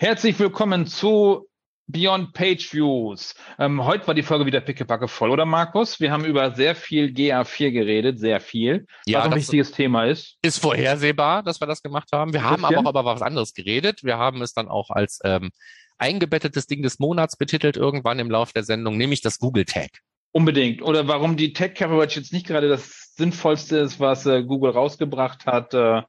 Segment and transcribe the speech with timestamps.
[0.00, 1.48] Herzlich willkommen zu
[1.88, 3.34] Beyond Page Views.
[3.58, 5.98] Ähm, heute war die Folge wieder pickepacke voll, oder Markus?
[5.98, 10.36] Wir haben über sehr viel GA4 geredet, sehr viel, ja, was ein wichtiges Thema ist.
[10.40, 12.32] Ist vorhersehbar, dass wir das gemacht haben.
[12.32, 14.04] Wir haben aber auch über was anderes geredet.
[14.04, 15.50] Wir haben es dann auch als ähm,
[15.98, 19.90] eingebettetes Ding des Monats betitelt irgendwann im Laufe der Sendung, nämlich das Google Tag.
[20.30, 20.80] Unbedingt.
[20.80, 25.46] Oder warum die Tech Coverage jetzt nicht gerade das Sinnvollste ist, was äh, Google rausgebracht
[25.46, 25.74] hat.
[25.74, 26.02] Äh,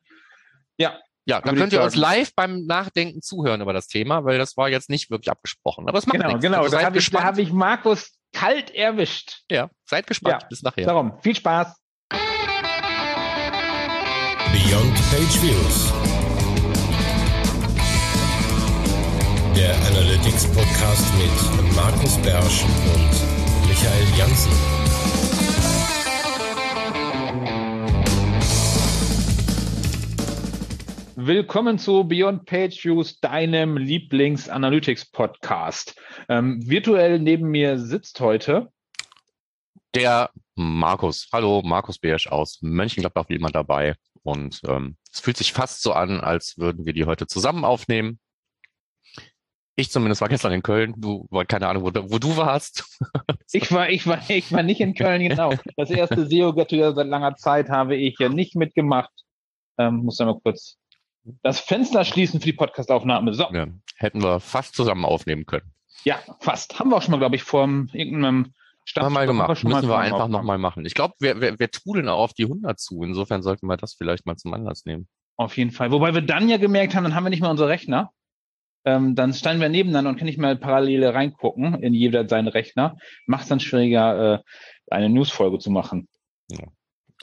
[0.78, 4.58] ja, ja, dann könnt ihr uns live beim Nachdenken zuhören über das Thema, weil das
[4.58, 5.88] war jetzt nicht wirklich abgesprochen.
[5.88, 6.42] Aber es macht genau, nichts.
[6.42, 9.42] Genau, also da habe ich, hab ich Markus kalt erwischt.
[9.50, 10.42] Ja, seid gespannt.
[10.42, 10.86] Ja, Bis nachher.
[10.86, 11.76] Darum, viel Spaß.
[14.52, 15.94] Beyond Page Views.
[19.56, 24.52] Der Analytics Podcast mit Markus Bersch und Michael Janssen.
[31.30, 35.96] Willkommen zu Beyond Page Views, deinem Lieblings-Analytics-Podcast.
[36.28, 38.72] Ähm, virtuell neben mir sitzt heute
[39.94, 41.30] der Markus.
[41.32, 43.94] Hallo, Markus Beersch aus Mönchengladbach wie immer dabei.
[44.24, 48.20] Und ähm, es fühlt sich fast so an, als würden wir die heute zusammen aufnehmen.
[49.76, 50.96] Ich zumindest war gestern in Köln.
[50.98, 53.00] Du, keine Ahnung, wo, wo du warst.
[53.52, 55.54] ich war, ich war, ich war nicht in Köln, genau.
[55.78, 59.12] Das erste SEO-Get seit langer Zeit habe ich ja nicht mitgemacht.
[59.78, 60.80] Ähm, muss ja mal kurz
[61.44, 63.34] das Fenster schließen für die Podcastaufnahme.
[63.34, 63.48] So.
[63.52, 65.72] Ja, hätten wir fast zusammen aufnehmen können.
[66.04, 66.80] Ja, fast.
[66.80, 68.54] Haben wir auch schon mal, glaube ich, vor irgendeinem
[68.86, 69.04] Stadt.
[69.04, 69.64] Haben wir mal gemacht.
[69.64, 70.86] Wir Müssen wir einfach nochmal machen.
[70.86, 73.04] Ich glaube, wir, wir, wir trudeln auch auf die 100 zu.
[73.04, 75.08] Insofern sollten wir das vielleicht mal zum Anlass nehmen.
[75.36, 75.92] Auf jeden Fall.
[75.92, 78.12] Wobei wir dann ja gemerkt haben, dann haben wir nicht mehr unsere Rechner.
[78.86, 82.98] Ähm, dann standen wir nebeneinander und können nicht mehr parallel reingucken in jeder seinen Rechner.
[83.26, 84.40] Macht es dann schwieriger, äh,
[84.90, 86.08] eine Newsfolge zu machen.
[86.50, 86.66] Ja.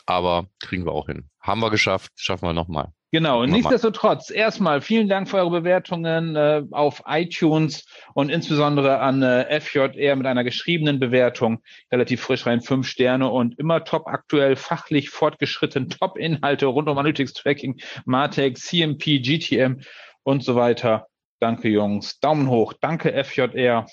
[0.04, 1.30] Aber kriegen wir auch hin.
[1.40, 2.92] Haben wir geschafft, schaffen wir nochmal.
[3.12, 9.22] Genau, und nichtsdestotrotz, erstmal vielen Dank für eure Bewertungen äh, auf iTunes und insbesondere an
[9.22, 14.56] äh, FJR mit einer geschriebenen Bewertung, relativ frisch rein, fünf Sterne und immer top aktuell,
[14.56, 19.80] fachlich fortgeschritten, top Inhalte rund um Analytics Tracking, Martech, CMP, GTM
[20.24, 21.06] und so weiter.
[21.38, 22.18] Danke, Jungs.
[22.18, 22.72] Daumen hoch.
[22.72, 23.86] Danke, FJR.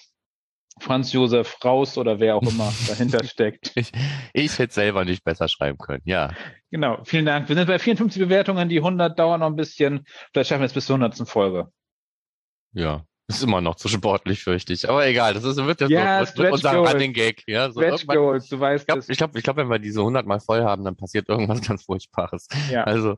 [0.80, 3.72] Franz Josef Raus oder wer auch immer dahinter steckt.
[3.76, 3.92] Ich,
[4.34, 6.32] ich hätte selber nicht besser schreiben können, ja.
[6.72, 7.48] Genau, vielen Dank.
[7.50, 10.06] Wir sind bei 54 Bewertungen, die 100 dauern noch ein bisschen.
[10.32, 11.28] Vielleicht schaffen wir es bis zur 100.
[11.28, 11.68] Folge.
[12.74, 14.90] Ja, ist immer noch zu sportlich, fürchte ich.
[14.90, 17.44] Aber egal, das ist, wird jetzt ja, so, wird unser Running Gag.
[17.48, 20.40] Ja, so Goals, du weißt Ich glaube, ich glaube, glaub, wenn wir diese 100 mal
[20.40, 22.48] voll haben, dann passiert irgendwas ganz Furchtbares.
[22.70, 22.84] Ja.
[22.84, 23.12] Also,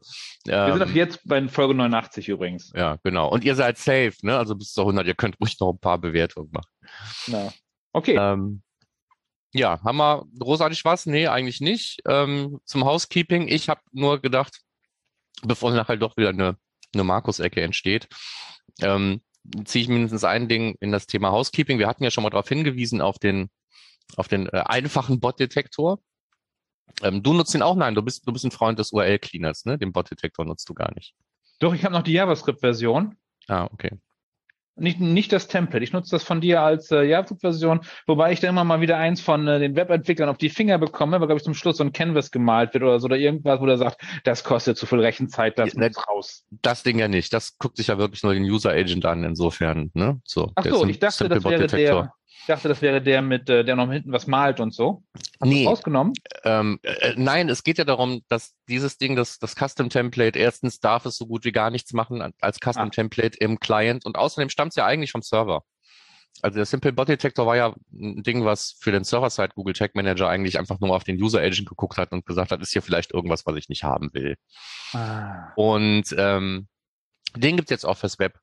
[0.47, 2.71] ähm, wir sind auch ähm, jetzt bei Folge 89 übrigens.
[2.75, 3.29] Ja, genau.
[3.29, 4.37] Und ihr seid safe, ne?
[4.37, 5.07] Also bis zur 100.
[5.07, 6.69] Ihr könnt ruhig noch ein paar Bewertungen machen.
[7.27, 7.51] Na.
[7.91, 8.15] Okay.
[8.15, 8.61] Ähm,
[9.53, 11.05] ja, haben wir großartig was?
[11.05, 12.01] Nee, eigentlich nicht.
[12.05, 14.61] Ähm, zum Housekeeping, ich habe nur gedacht,
[15.43, 16.57] bevor nachher doch wieder eine,
[16.93, 18.07] eine Markus-Ecke entsteht,
[18.81, 19.21] ähm,
[19.65, 21.79] ziehe ich mindestens ein Ding in das Thema Housekeeping.
[21.79, 23.49] Wir hatten ja schon mal darauf hingewiesen, auf den,
[24.17, 25.99] auf den äh, einfachen Bot-Detektor.
[27.01, 27.75] Ähm, du nutzt ihn auch?
[27.75, 29.77] Nein, du bist, du bist ein Freund des URL-Cleaners, ne?
[29.77, 31.15] Den Bot-Detektor nutzt du gar nicht.
[31.59, 33.17] Doch, ich habe noch die JavaScript-Version.
[33.47, 33.91] Ah, okay.
[34.77, 35.83] Nicht, nicht das Template.
[35.83, 39.21] Ich nutze das von dir als äh, JavaScript-Version, wobei ich dann immer mal wieder eins
[39.21, 41.93] von äh, den Webentwicklern auf die Finger bekomme, weil, glaube ich, zum Schluss so ein
[41.93, 45.57] Canvas gemalt wird oder so oder irgendwas, wo der sagt, das kostet zu viel Rechenzeit,
[45.57, 46.45] das ja, muss raus.
[46.61, 47.33] Das Ding ja nicht.
[47.33, 49.91] Das guckt sich ja wirklich nur den User Agent an, insofern.
[49.93, 50.19] Ne?
[50.25, 53.63] So, Ach so, ich dachte, das wäre der, ich dachte, das wäre der mit, äh,
[53.65, 55.03] der noch hinten was malt und so.
[55.15, 55.65] Hast nee.
[55.65, 56.13] rausgenommen?
[56.43, 60.79] Ähm, äh, nein, es geht ja darum, dass dieses Ding, das, das Custom Template, erstens
[60.79, 62.89] darf es so gut wie gar nichts machen als Custom ah.
[62.89, 65.63] Template im Client und außerdem stammt es ja eigentlich vom Server.
[66.41, 69.95] Also der Simple Bot Detector war ja ein Ding, was für den Server-Side Google Tag
[69.95, 72.81] Manager eigentlich einfach nur auf den User Agent geguckt hat und gesagt hat, ist hier
[72.81, 74.35] vielleicht irgendwas, was ich nicht haben will.
[74.93, 75.53] Ah.
[75.55, 76.67] Und ähm,
[77.35, 78.37] den gibt's jetzt auch fürs Web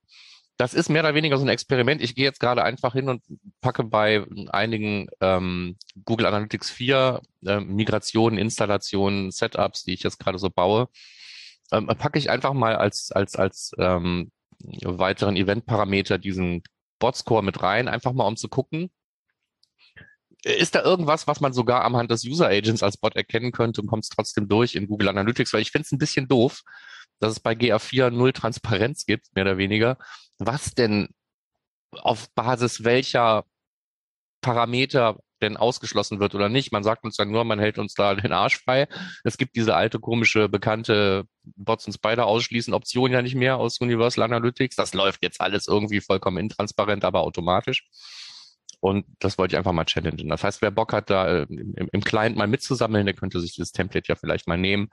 [0.57, 2.03] das ist mehr oder weniger so ein Experiment.
[2.03, 3.23] Ich gehe jetzt gerade einfach hin und
[3.61, 10.39] packe bei einigen ähm, Google Analytics 4 äh, Migrationen, Installationen, Setups, die ich jetzt gerade
[10.39, 10.89] so baue,
[11.73, 14.31] ähm, packe ich einfach mal als, als, als ähm,
[14.85, 16.63] weiteren Event-Parameter diesen
[16.99, 18.91] Bot-Score mit rein, einfach mal um zu gucken,
[20.45, 23.81] ist da irgendwas, was man sogar am Hand des User Agents als Bot erkennen könnte
[23.81, 25.53] und kommt es trotzdem durch in Google Analytics?
[25.53, 26.63] Weil ich finde es ein bisschen doof,
[27.21, 29.99] dass es bei GA4 null Transparenz gibt, mehr oder weniger,
[30.47, 31.09] was denn
[31.93, 33.45] auf Basis welcher
[34.41, 36.73] Parameter denn ausgeschlossen wird oder nicht.
[36.73, 38.89] Man sagt uns dann nur, man hält uns da den Arsch frei.
[39.25, 43.81] Es gibt diese alte, komische, bekannte Bots und Spider ausschließen Option ja nicht mehr aus
[43.81, 44.77] Universal Analytics.
[44.77, 47.85] Das läuft jetzt alles irgendwie vollkommen intransparent, aber automatisch.
[48.81, 50.29] Und das wollte ich einfach mal challengen.
[50.29, 53.55] Das heißt, wer Bock hat, da äh, im, im Client mal mitzusammeln, der könnte sich
[53.55, 54.89] dieses Template ja vielleicht mal nehmen.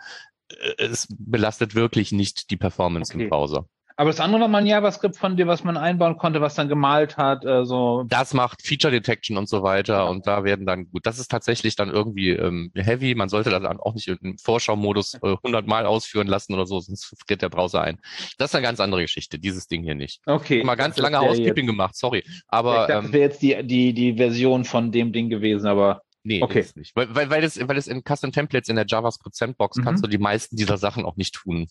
[0.49, 3.23] Äh, es belastet wirklich nicht die Performance okay.
[3.23, 3.67] im Browser.
[3.99, 6.69] Aber das andere war mal ein JavaScript von dir, was man einbauen konnte, was dann
[6.69, 7.43] gemalt hat.
[7.43, 8.05] Äh, so.
[8.07, 9.95] Das macht Feature Detection und so weiter.
[9.95, 10.03] Ja.
[10.03, 13.13] Und da werden dann, gut, das ist tatsächlich dann irgendwie ähm, heavy.
[13.13, 16.79] Man sollte das dann auch nicht im Vorschau-Modus äh, 100 Mal ausführen lassen oder so,
[16.79, 17.97] sonst friert der Browser ein.
[18.37, 20.21] Das ist eine ganz andere Geschichte, dieses Ding hier nicht.
[20.25, 20.63] Okay.
[20.63, 22.23] Mal ganz lange Housekeeping gemacht, sorry.
[22.47, 22.71] Aber.
[22.71, 26.03] Ich dachte, ähm, das wäre jetzt die, die, die Version von dem Ding gewesen, aber.
[26.23, 26.59] Nee, okay.
[26.59, 26.95] ist nicht.
[26.95, 29.83] Weil, weil, weil, das, weil das in Custom Templates in der JavaScript Sandbox mhm.
[29.83, 31.67] kannst du die meisten dieser Sachen auch nicht tun.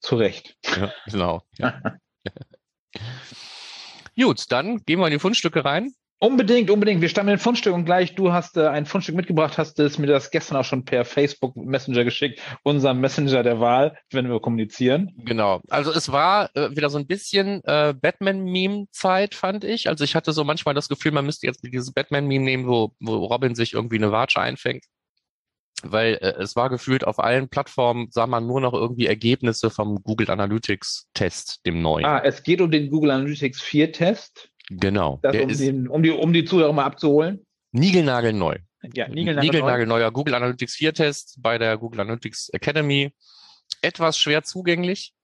[0.00, 0.56] Zu Recht.
[0.76, 1.42] Ja, genau.
[1.58, 1.80] Ja.
[4.16, 5.94] Gut, dann gehen wir in die Fundstücke rein.
[6.22, 7.00] Unbedingt, unbedingt.
[7.00, 10.06] Wir stammen in Fundstück und gleich, du hast äh, ein Fundstück mitgebracht, hast es mir
[10.06, 15.10] das gestern auch schon per Facebook Messenger geschickt, unser Messenger der Wahl, wenn wir kommunizieren.
[15.24, 15.60] Genau.
[15.68, 19.88] Also es war äh, wieder so ein bisschen äh, Batman-Meme-Zeit, fand ich.
[19.88, 23.16] Also ich hatte so manchmal das Gefühl, man müsste jetzt dieses Batman-Meme nehmen, wo, wo
[23.16, 24.84] Robin sich irgendwie eine Watsche einfängt
[25.82, 30.02] weil äh, es war gefühlt auf allen Plattformen, sah man nur noch irgendwie Ergebnisse vom
[30.02, 32.04] Google Analytics Test, dem neuen.
[32.04, 34.50] Ah, es geht um den Google Analytics 4 Test.
[34.80, 35.20] Genau.
[35.22, 37.44] Das, um, den, um, die, um die Zuhörer mal abzuholen.
[37.72, 38.56] Niegelnagelneu.
[38.94, 39.40] Ja, niegelnagelneu.
[39.40, 43.12] Niegelnagelneuer Google Analytics 4 Test bei der Google Analytics Academy.
[43.80, 45.14] Etwas schwer zugänglich.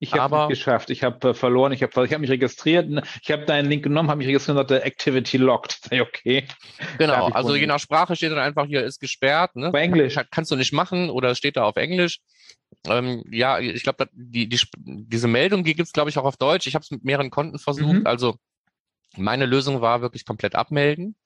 [0.00, 0.90] Ich habe es geschafft.
[0.90, 1.72] Ich habe äh, verloren.
[1.72, 2.88] Ich habe ich hab mich registriert.
[3.20, 5.80] Ich habe deinen Link genommen, habe mich registriert und sagte Activity locked.
[5.98, 6.46] Okay.
[6.98, 7.26] Genau.
[7.28, 9.56] Also je nach Sprache steht dann einfach hier ist gesperrt.
[9.56, 9.70] Ne?
[9.72, 10.16] Bei Englisch.
[10.30, 12.20] Kannst du nicht machen oder steht da auf Englisch.
[12.86, 16.66] Ähm, ja, ich glaube, die, die, diese Meldung gibt es, glaube ich, auch auf Deutsch.
[16.66, 18.00] Ich habe es mit mehreren Konten versucht.
[18.00, 18.06] Mhm.
[18.06, 18.36] Also
[19.16, 21.16] meine Lösung war wirklich komplett abmelden,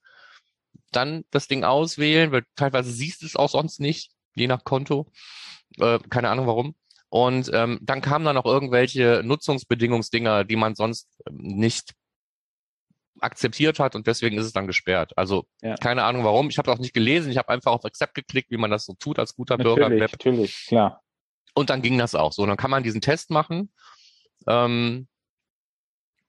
[0.93, 5.11] dann das Ding auswählen, weil teilweise siehst du es auch sonst nicht, je nach Konto.
[5.79, 6.75] Äh, keine Ahnung warum.
[7.09, 11.93] Und ähm, dann kamen da noch irgendwelche Nutzungsbedingungsdinger, die man sonst ähm, nicht
[13.21, 15.13] akzeptiert hat und deswegen ist es dann gesperrt.
[15.17, 15.77] Also ja.
[15.77, 16.49] keine Ahnung warum.
[16.49, 17.31] Ich habe auch nicht gelesen.
[17.31, 19.99] Ich habe einfach auf Accept geklickt, wie man das so tut als guter natürlich, Bürger.
[19.99, 21.03] Natürlich, klar.
[21.55, 22.43] Und dann ging das auch so.
[22.43, 23.71] Und dann kann man diesen Test machen.
[24.47, 25.09] Ähm,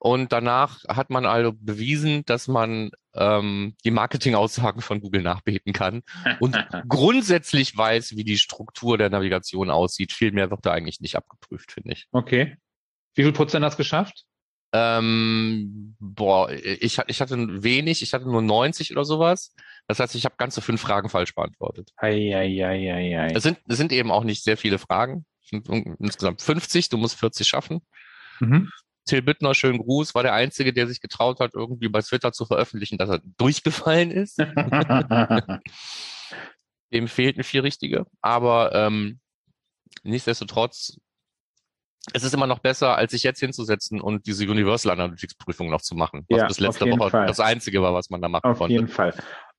[0.04, 6.04] und danach hat man also bewiesen, dass man ähm, die Marketingaussagen von Google nachbeten kann
[6.42, 6.58] und
[6.90, 10.12] grundsätzlich weiß, wie die Struktur der Navigation aussieht.
[10.12, 12.08] Viel mehr wird da eigentlich nicht abgeprüft, finde ich.
[12.12, 12.58] Okay.
[13.16, 14.26] Wie viel Prozent hast du geschafft?
[14.76, 19.54] Ähm, boah, ich, ich hatte wenig, ich hatte nur 90 oder sowas.
[19.88, 21.92] Das heißt, ich habe ganze fünf Fragen falsch beantwortet.
[21.98, 23.28] Ei, ei, ei, ei, ei.
[23.36, 25.26] Es, sind, es sind eben auch nicht sehr viele Fragen.
[25.52, 27.82] Insgesamt 50, du musst 40 schaffen.
[28.40, 28.72] Mhm.
[29.06, 32.46] Till Bittner, schönen Gruß, war der Einzige, der sich getraut hat, irgendwie bei Twitter zu
[32.46, 34.40] veröffentlichen, dass er durchgefallen ist.
[36.94, 38.06] Dem fehlten vier richtige.
[38.22, 39.20] Aber ähm,
[40.04, 40.98] nichtsdestotrotz,
[42.12, 45.82] es ist immer noch besser, als sich jetzt hinzusetzen und diese Universal Analytics Prüfung noch
[45.82, 46.26] zu machen.
[46.30, 47.28] Was ja, bis letzte Woche Fall.
[47.28, 48.76] das Einzige war, was man da machen auf konnte.
[48.76, 49.14] Auf jeden Fall.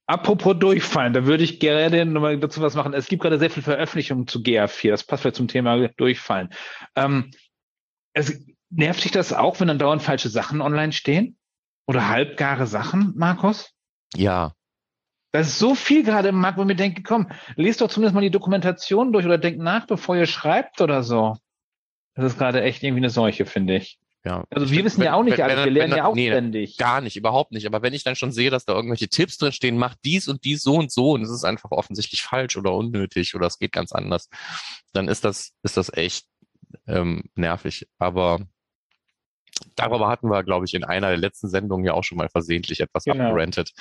[0.06, 2.92] Apropos durchfallen, da würde ich gerne nochmal dazu was machen.
[2.92, 4.90] Es gibt gerade sehr viel Veröffentlichungen zu GA4.
[4.90, 6.50] Das passt vielleicht zum Thema durchfallen.
[6.94, 7.30] Ähm,
[8.12, 11.38] es, nervt dich das auch, wenn dann dauernd falsche Sachen online stehen?
[11.86, 13.70] Oder halbgare Sachen, Markus?
[14.14, 14.52] Ja.
[15.32, 18.20] Das ist so viel gerade im Markt, wo mir denke, komm, lest doch zumindest mal
[18.20, 21.36] die Dokumentation durch oder denkt nach, bevor ihr schreibt oder so.
[22.14, 23.98] Das ist gerade echt irgendwie eine Seuche, finde ich.
[24.24, 24.44] Ja.
[24.48, 26.28] Also wir wissen wenn, ja auch nicht wenn, alles, wir lernen wenn, ja auch nee,
[26.28, 26.78] ständig.
[26.78, 27.66] Gar nicht, überhaupt nicht.
[27.66, 30.44] Aber wenn ich dann schon sehe, dass da irgendwelche Tipps drin stehen, macht dies und
[30.44, 33.72] dies so und so und es ist einfach offensichtlich falsch oder unnötig oder es geht
[33.72, 34.30] ganz anders,
[34.92, 36.26] dann ist das, ist das echt
[36.86, 37.86] ähm, nervig.
[37.98, 38.40] Aber
[39.76, 42.80] darüber hatten wir, glaube ich, in einer der letzten Sendungen ja auch schon mal versehentlich
[42.80, 43.24] etwas genau.
[43.24, 43.72] abgerantet.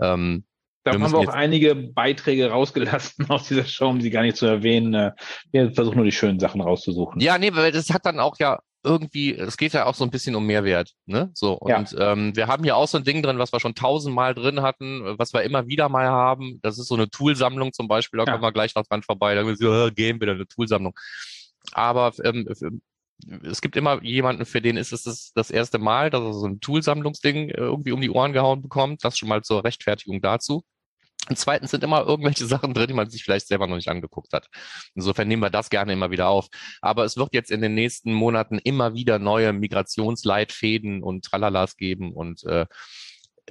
[0.00, 0.44] Ähm,
[0.84, 4.46] da haben wir auch einige Beiträge rausgelassen aus dieser Show, um sie gar nicht zu
[4.46, 4.94] erwähnen.
[4.94, 5.12] Äh,
[5.52, 7.20] wir versuchen nur die schönen Sachen rauszusuchen.
[7.20, 10.10] Ja, nee, weil das hat dann auch ja irgendwie, es geht ja auch so ein
[10.10, 11.30] bisschen um Mehrwert, ne?
[11.34, 12.12] So und ja.
[12.12, 15.02] ähm, wir haben hier auch so ein Ding drin, was wir schon tausendmal drin hatten,
[15.18, 16.58] was wir immer wieder mal haben.
[16.62, 18.18] Das ist so eine Toolsammlung zum Beispiel.
[18.18, 18.32] Da ja.
[18.32, 19.34] kommen wir gleich noch dran vorbei.
[19.34, 20.94] Da wir so, oh, Game wieder eine Toolsammlung.
[21.72, 22.48] Aber ähm,
[23.44, 26.46] es gibt immer jemanden, für den ist es das, das erste Mal, dass er so
[26.46, 29.04] ein Toolsammlungsding äh, irgendwie um die Ohren gehauen bekommt.
[29.04, 30.64] Das schon mal zur Rechtfertigung dazu.
[31.28, 34.32] Und zweitens sind immer irgendwelche Sachen drin, die man sich vielleicht selber noch nicht angeguckt
[34.32, 34.48] hat.
[34.94, 36.48] Insofern nehmen wir das gerne immer wieder auf.
[36.80, 42.12] Aber es wird jetzt in den nächsten Monaten immer wieder neue Migrationsleitfäden und Tralalas geben
[42.12, 42.66] und äh,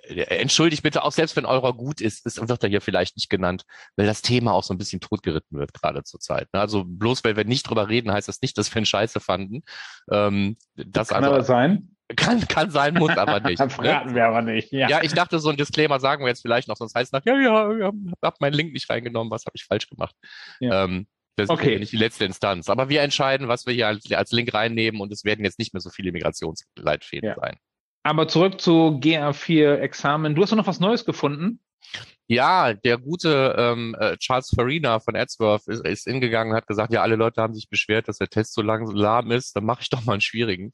[0.04, 3.64] entschuldigt bitte auch, selbst wenn eurer gut ist, ist, wird er hier vielleicht nicht genannt,
[3.96, 6.48] weil das Thema auch so ein bisschen totgeritten wird, gerade zur Zeit.
[6.54, 6.60] Ne?
[6.60, 9.64] Also bloß weil wir nicht drüber reden, heißt das nicht, dass wir ihn scheiße fanden.
[10.10, 11.96] Ähm, das kann also, aber sein.
[12.16, 13.60] Kann, kann sein, muss aber nicht.
[13.62, 13.70] Ne?
[13.70, 14.16] Verraten ne?
[14.16, 14.72] wir aber nicht.
[14.72, 14.90] Ja.
[14.90, 17.26] ja, ich dachte, so ein Disclaimer sagen wir jetzt vielleicht noch, sonst heißt es nach,
[17.26, 17.92] ja, ja, ja,
[18.22, 20.16] hab meinen Link nicht reingenommen, was habe ich falsch gemacht.
[20.60, 20.86] Ja.
[20.86, 21.76] Ähm, das okay.
[21.76, 22.70] ist nicht die letzte Instanz.
[22.70, 25.74] Aber wir entscheiden, was wir hier als, als Link reinnehmen und es werden jetzt nicht
[25.74, 27.36] mehr so viele Migrationsleitfäden ja.
[27.36, 27.58] sein.
[28.04, 30.36] Aber zurück zu GA4 Examen.
[30.36, 31.60] Du hast noch was Neues gefunden?
[32.32, 36.94] Ja, der gute ähm, äh, Charles Farina von Adsworth ist, ist ingegangen und hat gesagt,
[36.94, 39.66] ja, alle Leute haben sich beschwert, dass der Test so lang so lahm ist, dann
[39.66, 40.72] mache ich doch mal einen schwierigen.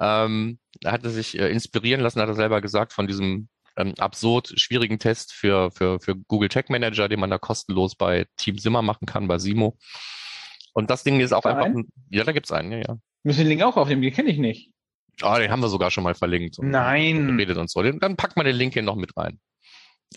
[0.00, 4.54] Ähm, er hatte sich äh, inspirieren lassen, hat er selber gesagt, von diesem ähm, absurd
[4.58, 8.80] schwierigen Test für, für, für Google Tech Manager, den man da kostenlos bei Team Simmer
[8.80, 9.76] machen kann, bei Simo.
[10.72, 12.96] Und das Ding ist auch einfach, ein, ja, da gibt's einen, ja, ja.
[13.22, 14.70] Müssen den Link auch aufnehmen, den kenne ich nicht.
[15.20, 16.56] Ah, den haben wir sogar schon mal verlinkt.
[16.58, 17.36] Nein.
[17.36, 17.82] Redet und so.
[17.82, 19.40] Dann packt man den Link hier noch mit rein.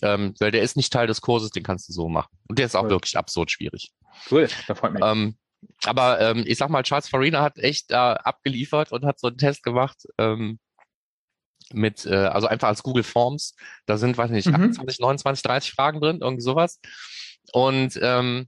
[0.02, 2.30] Ähm, weil der ist nicht Teil des Kurses, den kannst du so machen.
[2.48, 2.92] Und der ist auch cool.
[2.92, 3.92] wirklich absurd schwierig.
[4.30, 5.04] Cool, da freut mich.
[5.04, 5.38] Ähm,
[5.84, 9.38] aber ähm, ich sag mal, Charles Farina hat echt äh, abgeliefert und hat so einen
[9.38, 10.60] Test gemacht ähm,
[11.72, 13.56] mit, äh, also einfach als Google Forms.
[13.86, 14.56] Da sind, weiß nicht, mhm.
[14.56, 16.80] 28, 29, 30 Fragen drin, irgendwie sowas.
[17.52, 18.48] Und ähm,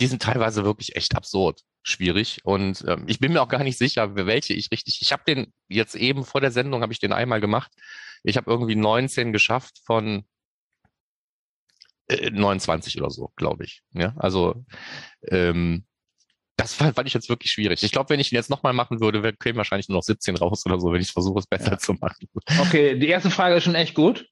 [0.00, 2.40] die sind teilweise wirklich echt absurd schwierig.
[2.44, 5.00] Und ähm, ich bin mir auch gar nicht sicher, welche ich richtig.
[5.02, 7.72] Ich habe den jetzt eben vor der Sendung habe ich den einmal gemacht.
[8.22, 10.24] Ich habe irgendwie 19 geschafft von
[12.30, 13.82] 29 äh, oder so, glaube ich.
[13.92, 14.64] Ja, also
[15.28, 15.84] ähm,
[16.56, 17.82] das fand, fand ich jetzt wirklich schwierig.
[17.82, 20.64] Ich glaube, wenn ich ihn jetzt nochmal machen würde, käme wahrscheinlich nur noch 17 raus
[20.66, 21.78] oder so, wenn ich versuche, es besser ja.
[21.78, 22.28] zu machen.
[22.60, 24.26] Okay, die erste Frage ist schon echt gut.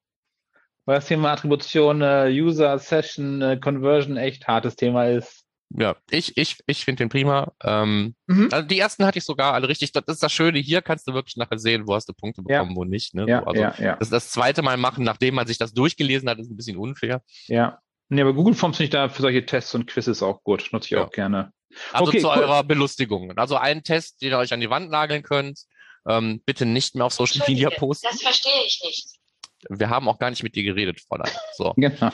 [0.87, 5.40] Weil das Thema Attribution, äh, User, Session, äh, Conversion echt hartes Thema ist.
[5.73, 7.53] Ja, ich, ich, ich finde den prima.
[7.63, 8.49] Ähm, mhm.
[8.51, 9.93] Also die ersten hatte ich sogar alle richtig.
[9.93, 10.59] Das ist das Schöne.
[10.59, 12.77] Hier kannst du wirklich nachher sehen, wo hast du Punkte bekommen, ja.
[12.77, 13.15] wo nicht.
[13.15, 13.27] Ne?
[13.29, 13.97] Ja, also ja, ja.
[13.97, 17.23] Das, das zweite Mal machen, nachdem man sich das durchgelesen hat, ist ein bisschen unfair.
[17.47, 17.79] Ja.
[18.09, 20.69] Nee, aber Google Forms finde ich da für solche Tests und Quizzes auch gut.
[20.73, 21.05] Nutze ich ja.
[21.05, 21.53] auch gerne.
[21.93, 22.39] Also okay, zu cool.
[22.39, 23.39] eurer Belustigung.
[23.39, 25.61] Also einen Test, den ihr euch an die Wand nageln könnt.
[26.09, 28.09] Ähm, bitte nicht mehr auf Social Media posten.
[28.11, 29.21] Das verstehe ich nicht.
[29.69, 31.31] Wir haben auch gar nicht mit dir geredet, Fräulein.
[31.57, 31.75] So.
[31.77, 32.11] Genau.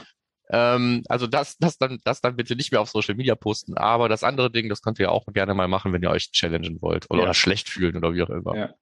[0.50, 3.76] Ähm, also das, das dann, das dann bitte nicht mehr auf Social Media posten.
[3.76, 6.80] Aber das andere Ding, das könnt ihr auch gerne mal machen, wenn ihr euch challengen
[6.80, 7.24] wollt oder, ja.
[7.24, 8.56] oder schlecht fühlen oder wie auch immer.
[8.56, 8.74] Ja.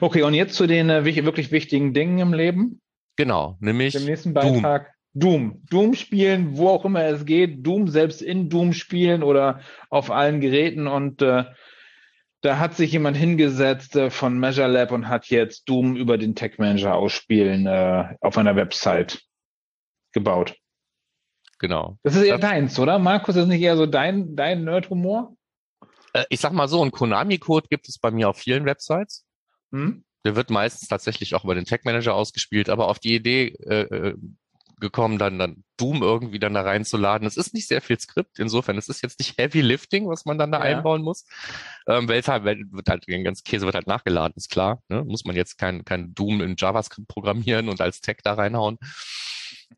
[0.00, 2.80] Okay, und jetzt zu den äh, wirklich wichtigen Dingen im Leben.
[3.16, 4.92] Genau, nämlich im nächsten Beitrag.
[5.14, 5.62] Doom.
[5.70, 7.66] Doom spielen, wo auch immer es geht.
[7.66, 10.86] Doom selbst in Doom spielen oder auf allen Geräten.
[10.86, 11.44] Und äh,
[12.42, 16.34] da hat sich jemand hingesetzt äh, von Measure Lab und hat jetzt Doom über den
[16.34, 19.22] Tech Manager ausspielen äh, auf einer Website
[20.12, 20.54] gebaut.
[21.58, 21.98] Genau.
[22.02, 22.98] Das ist eher deins, oder?
[22.98, 25.36] Markus, ist das nicht eher so dein, dein Nerd-Humor?
[26.12, 29.24] Äh, ich sag mal so, ein Konami-Code gibt es bei mir auf vielen Websites.
[29.72, 30.04] Hm?
[30.24, 33.82] Der wird meistens tatsächlich auch über den Tech Manager ausgespielt, aber auf die Idee äh,
[33.82, 34.14] äh
[34.78, 37.26] gekommen, dann, dann Doom irgendwie dann da reinzuladen.
[37.26, 40.38] Es ist nicht sehr viel Skript, insofern, es ist jetzt nicht Heavy Lifting, was man
[40.38, 40.76] dann da ja.
[40.76, 41.24] einbauen muss.
[41.86, 44.82] Ähm, weil es halt, weil wird halt, den ganzen Käse wird halt nachgeladen, ist klar.
[44.88, 45.02] Ne?
[45.04, 48.78] Muss man jetzt kein, kein Doom in JavaScript programmieren und als Tag da reinhauen.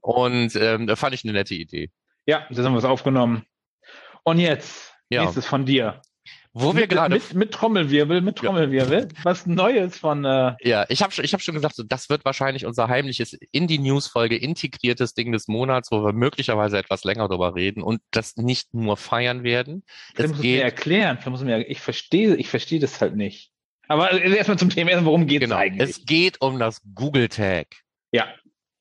[0.01, 1.91] Und ähm, da fand ich eine nette Idee.
[2.27, 3.45] Ja, das haben wir es aufgenommen.
[4.23, 5.23] Und jetzt, ja.
[5.23, 6.01] nächstes von dir.
[6.53, 9.25] Wo wir gerade mit, mit, Trommelwirbel, mit Trommelwirbel, ja.
[9.25, 10.25] was Neues von.
[10.25, 13.67] Äh ja, ich habe ich hab schon gesagt, so, das wird wahrscheinlich unser heimliches in
[13.67, 18.37] die News-Folge integriertes Ding des Monats, wo wir möglicherweise etwas länger drüber reden und das
[18.37, 19.85] nicht nur feiern werden.
[20.17, 21.19] Das muss mir erklären.
[21.27, 23.53] Muss mir, ich verstehe, ich verstehe das halt nicht.
[23.87, 25.57] Aber erstmal zum Thema, worum geht genau.
[25.57, 25.91] es eigentlich?
[25.91, 27.69] Es geht um das Google Tag.
[28.11, 28.27] Ja,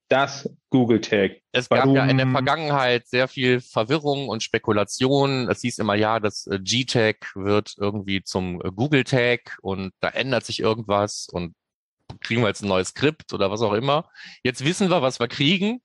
[0.10, 1.42] das Google Tag.
[1.52, 5.50] Es gab ja in der Vergangenheit sehr viel Verwirrung und Spekulation.
[5.50, 10.10] Es hieß immer, ja, das äh, G-Tag wird irgendwie zum äh, Google Tag und da
[10.10, 11.56] ändert sich irgendwas und
[12.22, 14.10] kriegen wir jetzt ein neues Skript oder was auch immer.
[14.44, 15.82] Jetzt wissen wir, was wir kriegen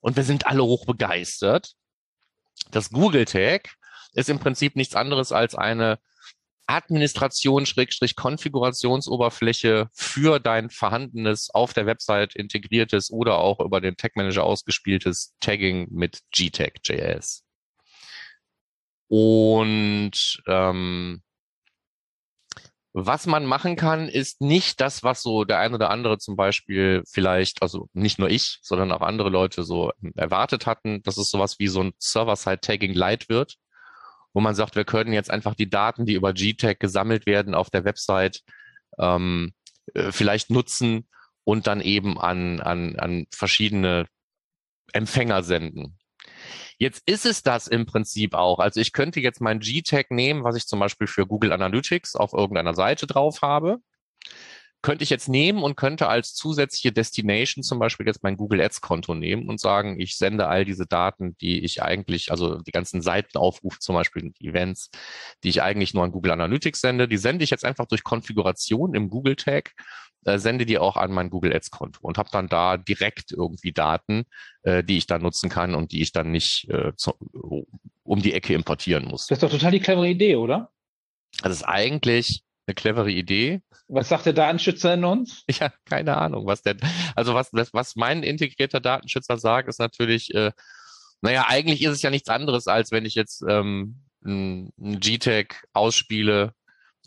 [0.00, 1.72] und wir sind alle hoch begeistert.
[2.70, 3.70] Das Google Tag
[4.12, 5.98] ist im Prinzip nichts anderes als eine
[6.66, 14.16] Administration Schrägstrich Konfigurationsoberfläche für dein vorhandenes auf der Website integriertes oder auch über den Tag
[14.16, 17.44] Manager ausgespieltes Tagging mit GTAG.js.
[19.08, 21.22] Und ähm,
[22.96, 27.02] was man machen kann, ist nicht das, was so der ein oder andere zum Beispiel
[27.10, 31.58] vielleicht, also nicht nur ich, sondern auch andere Leute so erwartet hatten, dass es sowas
[31.58, 33.56] wie so ein Server-Side-Tagging Light wird
[34.34, 37.70] wo man sagt, wir können jetzt einfach die Daten, die über GTAG gesammelt werden auf
[37.70, 38.42] der Website,
[38.98, 39.54] ähm,
[39.94, 41.08] äh, vielleicht nutzen
[41.44, 44.06] und dann eben an, an, an verschiedene
[44.92, 45.98] Empfänger senden.
[46.78, 48.58] Jetzt ist es das im Prinzip auch.
[48.58, 52.32] Also ich könnte jetzt mein G-Tag nehmen, was ich zum Beispiel für Google Analytics auf
[52.32, 53.78] irgendeiner Seite drauf habe
[54.84, 58.82] könnte ich jetzt nehmen und könnte als zusätzliche Destination zum Beispiel jetzt mein Google Ads
[58.82, 63.00] Konto nehmen und sagen, ich sende all diese Daten, die ich eigentlich, also die ganzen
[63.00, 64.90] Seitenaufrufe zum Beispiel, Events,
[65.42, 68.94] die ich eigentlich nur an Google Analytics sende, die sende ich jetzt einfach durch Konfiguration
[68.94, 69.72] im Google Tag
[70.26, 73.72] äh, sende die auch an mein Google Ads Konto und habe dann da direkt irgendwie
[73.72, 74.24] Daten,
[74.64, 77.14] äh, die ich dann nutzen kann und die ich dann nicht äh, zu,
[78.02, 79.28] um die Ecke importieren muss.
[79.28, 80.70] Das ist doch total die clevere Idee, oder?
[81.42, 83.60] Das ist eigentlich eine clevere Idee.
[83.88, 85.44] Was sagt der Datenschützer in uns?
[85.50, 86.76] Ja, keine Ahnung, was der,
[87.14, 90.52] also was, was mein integrierter Datenschützer sagt, ist natürlich, äh,
[91.20, 95.64] Naja, eigentlich ist es ja nichts anderes, als wenn ich jetzt ähm, ein, ein GTAG
[95.72, 96.52] ausspiele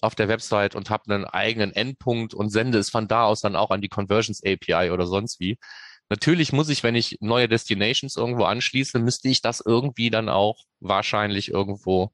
[0.02, 3.56] auf der Website und habe einen eigenen Endpunkt und sende es von da aus dann
[3.56, 5.58] auch an die Conversions API oder sonst wie.
[6.10, 10.64] Natürlich muss ich, wenn ich neue Destinations irgendwo anschließe, müsste ich das irgendwie dann auch
[10.80, 12.12] wahrscheinlich irgendwo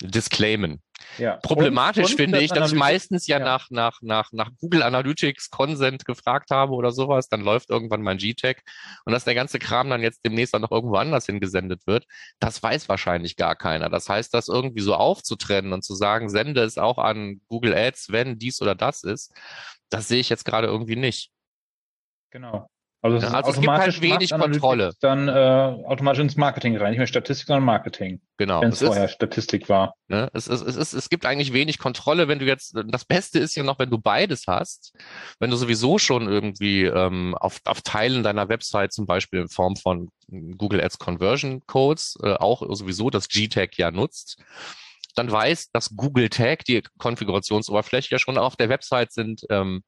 [0.00, 0.82] disclaimen.
[1.16, 1.36] Ja.
[1.36, 4.82] Problematisch und, und finde ich, dass ich meistens ja, ja, Nach, nach, nach, nach Google
[4.82, 8.62] Analytics Consent gefragt habe oder sowas, dann läuft irgendwann mein GTAG
[9.04, 12.04] und dass der ganze Kram dann jetzt demnächst dann noch irgendwo anders hingesendet wird,
[12.40, 13.88] das weiß wahrscheinlich gar keiner.
[13.88, 18.10] Das heißt, das irgendwie so aufzutrennen und zu sagen, sende es auch an Google Ads,
[18.10, 19.32] wenn dies oder das ist,
[19.90, 21.30] das sehe ich jetzt gerade irgendwie nicht.
[22.30, 22.68] Genau.
[23.00, 24.92] Also, ja, also es gibt halt wenig Kontrolle.
[25.00, 28.20] Dann äh, automatisch ins Marketing rein, nicht mehr Statistik, sondern Marketing.
[28.38, 28.60] Genau.
[28.60, 29.94] Wenn es vorher Statistik war.
[30.08, 33.38] Ne, es, es, es, es, es gibt eigentlich wenig Kontrolle, wenn du jetzt, das Beste
[33.38, 34.92] ist ja noch, wenn du beides hast,
[35.38, 39.76] wenn du sowieso schon irgendwie ähm, auf, auf Teilen deiner Website zum Beispiel in Form
[39.76, 44.42] von Google Ads Conversion Codes äh, auch sowieso das G-Tag ja nutzt
[45.18, 49.82] dann weiß, dass Google Tag, die Konfigurationsoberfläche ja schon auf der Website sind, ähm,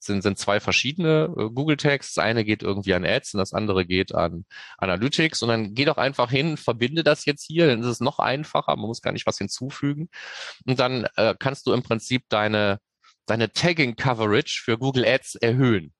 [0.00, 2.14] sind, sind zwei verschiedene äh, Google Tags.
[2.14, 4.44] Das eine geht irgendwie an Ads und das andere geht an
[4.78, 5.42] Analytics.
[5.42, 8.76] Und dann geh doch einfach hin, verbinde das jetzt hier, dann ist es noch einfacher,
[8.76, 10.08] man muss gar nicht was hinzufügen.
[10.64, 12.78] Und dann äh, kannst du im Prinzip deine,
[13.26, 15.92] deine Tagging Coverage für Google Ads erhöhen.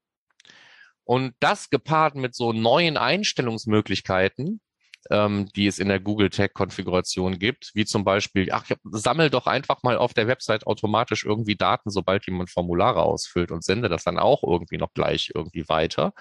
[1.04, 4.60] Und das gepaart mit so neuen Einstellungsmöglichkeiten,
[5.10, 9.46] ähm, die es in der Google Tag Konfiguration gibt, wie zum Beispiel, ach, sammel doch
[9.46, 14.04] einfach mal auf der Website automatisch irgendwie Daten, sobald jemand Formulare ausfüllt und sende das
[14.04, 16.12] dann auch irgendwie noch gleich irgendwie weiter.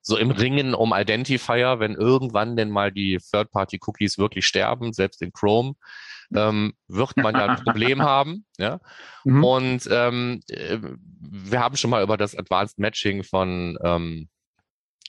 [0.00, 5.32] So im Ringen um Identifier, wenn irgendwann denn mal die Third-Party-Cookies wirklich sterben, selbst in
[5.32, 5.74] Chrome,
[6.34, 8.44] ähm, wird man ja ein Problem haben.
[8.58, 8.80] Ja?
[9.24, 9.44] Mhm.
[9.44, 10.78] Und ähm, äh,
[11.20, 14.28] wir haben schon mal über das Advanced Matching von ähm,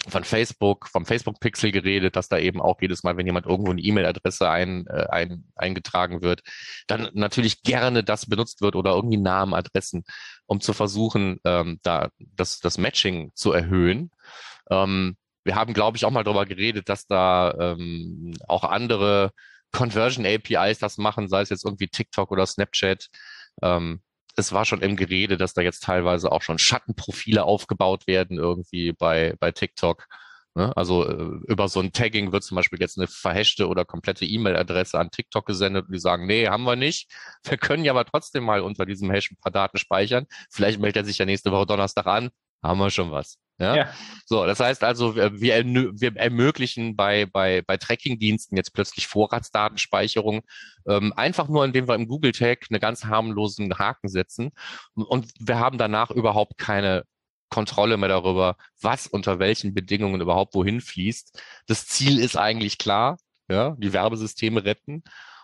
[0.07, 3.81] von Facebook, vom Facebook-Pixel geredet, dass da eben auch jedes Mal, wenn jemand irgendwo eine
[3.81, 6.41] E-Mail-Adresse ein, äh, ein, eingetragen wird,
[6.87, 10.03] dann natürlich gerne das benutzt wird oder irgendwie Namen, Adressen,
[10.45, 14.11] um zu versuchen, ähm, da das, das Matching zu erhöhen.
[14.69, 19.31] Ähm, wir haben, glaube ich, auch mal darüber geredet, dass da ähm, auch andere
[19.71, 23.07] Conversion APIs das machen, sei es jetzt irgendwie TikTok oder Snapchat.
[23.61, 24.01] Ähm,
[24.35, 28.93] es war schon im Gerede, dass da jetzt teilweise auch schon Schattenprofile aufgebaut werden irgendwie
[28.93, 30.07] bei, bei TikTok.
[30.55, 30.75] Ne?
[30.75, 34.99] Also äh, über so ein Tagging wird zum Beispiel jetzt eine verhashte oder komplette E-Mail-Adresse
[34.99, 37.11] an TikTok gesendet und die sagen, nee, haben wir nicht.
[37.43, 40.27] Wir können ja aber trotzdem mal unter diesem Hash ein paar Daten speichern.
[40.51, 42.29] Vielleicht meldet er sich ja nächste Woche Donnerstag an.
[42.63, 43.37] Haben wir schon was.
[43.59, 43.75] Ja?
[43.75, 43.93] ja.
[44.25, 50.41] So, das heißt also, wir, wir ermöglichen bei, bei, bei Tracking-Diensten jetzt plötzlich Vorratsdatenspeicherung,
[50.87, 54.51] ähm, einfach nur, indem wir im Google Tag eine ganz harmlosen Haken setzen.
[54.95, 57.03] Und wir haben danach überhaupt keine
[57.49, 61.39] Kontrolle mehr darüber, was unter welchen Bedingungen überhaupt wohin fließt.
[61.67, 65.03] Das Ziel ist eigentlich klar, ja, die Werbesysteme retten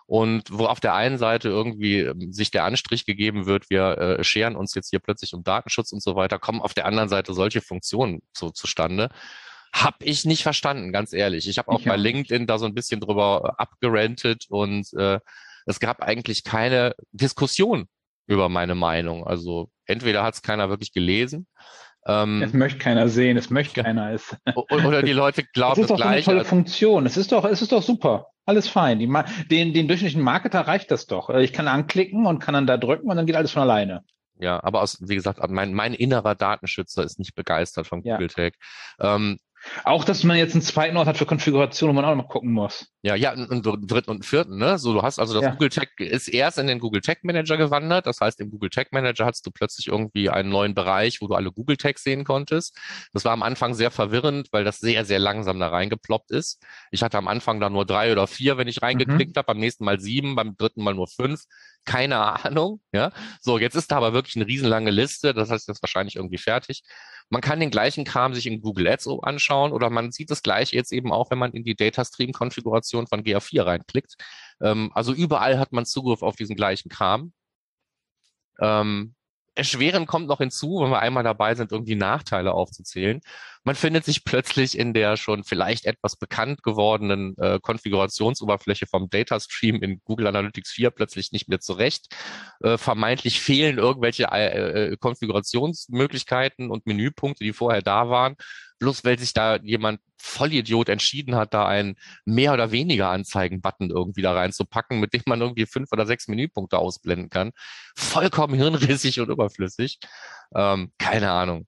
[0.09, 4.23] und wo auf der einen Seite irgendwie ähm, sich der Anstrich gegeben wird, wir äh,
[4.23, 7.35] scheren uns jetzt hier plötzlich um Datenschutz und so weiter, kommen auf der anderen Seite
[7.35, 9.09] solche Funktionen so, zustande.
[9.71, 11.47] Hab ich nicht verstanden, ganz ehrlich.
[11.47, 15.19] Ich habe auch ich bei LinkedIn da so ein bisschen drüber äh, abgerantet und äh,
[15.67, 17.85] es gab eigentlich keine Diskussion
[18.25, 19.27] über meine Meinung.
[19.27, 21.45] Also entweder hat es keiner wirklich gelesen.
[22.07, 24.11] Ähm, es möchte keiner sehen, es möchte keiner.
[24.11, 26.27] Es, oder die Leute glauben es ist doch gleich.
[26.27, 27.05] eine tolle Funktion.
[27.05, 28.25] Es ist doch, es ist doch super.
[28.49, 28.97] Alles fein.
[28.97, 31.29] Den, den durchschnittlichen Marketer reicht das doch.
[31.29, 34.03] Äh, ich kann anklicken und kann dann da drücken und dann geht alles von alleine.
[34.39, 38.49] Ja, aber aus, wie gesagt, mein, mein innerer Datenschützer ist nicht begeistert von Google ja.
[38.49, 38.55] Tag.
[38.99, 39.37] Ähm,
[39.83, 42.51] auch, dass man jetzt einen zweiten Ort hat für Konfiguration, wo man auch noch gucken
[42.51, 42.87] muss.
[43.01, 44.77] Ja, ja, und dritten und vierten, ne?
[44.77, 45.51] So, du hast also das ja.
[45.51, 48.05] Google Tag ist erst in den Google Tag Manager gewandert.
[48.05, 51.35] Das heißt, im Google Tag Manager hast du plötzlich irgendwie einen neuen Bereich, wo du
[51.35, 52.77] alle Google Tags sehen konntest.
[53.13, 56.61] Das war am Anfang sehr verwirrend, weil das sehr, sehr langsam da reingeploppt ist.
[56.91, 59.39] Ich hatte am Anfang da nur drei oder vier, wenn ich reingeklickt mhm.
[59.39, 61.43] habe, beim nächsten Mal sieben, beim dritten Mal nur fünf.
[61.85, 63.11] Keine Ahnung, ja.
[63.41, 65.33] So, jetzt ist da aber wirklich eine riesenlange Liste.
[65.33, 66.83] Das heißt, ist wahrscheinlich irgendwie fertig.
[67.29, 70.75] Man kann den gleichen Kram sich in Google Ads anschauen oder man sieht das gleiche
[70.75, 74.15] jetzt eben auch, wenn man in die Data Stream Konfiguration von GA4 reinklickt.
[74.61, 77.33] Ähm, also überall hat man Zugriff auf diesen gleichen Kram.
[78.59, 79.15] Ähm,
[79.59, 83.21] Erschweren kommt noch hinzu, wenn wir einmal dabei sind, irgendwie Nachteile aufzuzählen.
[83.63, 89.39] Man findet sich plötzlich in der schon vielleicht etwas bekannt gewordenen äh, Konfigurationsoberfläche vom Data
[89.39, 92.15] Stream in Google Analytics 4 plötzlich nicht mehr zurecht.
[92.61, 98.37] Äh, vermeintlich fehlen irgendwelche äh, äh Konfigurationsmöglichkeiten und Menüpunkte, die vorher da waren
[98.79, 104.21] bloß weil sich da jemand Vollidiot entschieden hat, da einen mehr oder weniger Anzeigen-Button irgendwie
[104.21, 107.51] da reinzupacken, mit dem man irgendwie fünf oder sechs Menüpunkte ausblenden kann.
[107.95, 109.99] Vollkommen hirnrissig und überflüssig.
[110.55, 111.67] Ähm, keine Ahnung.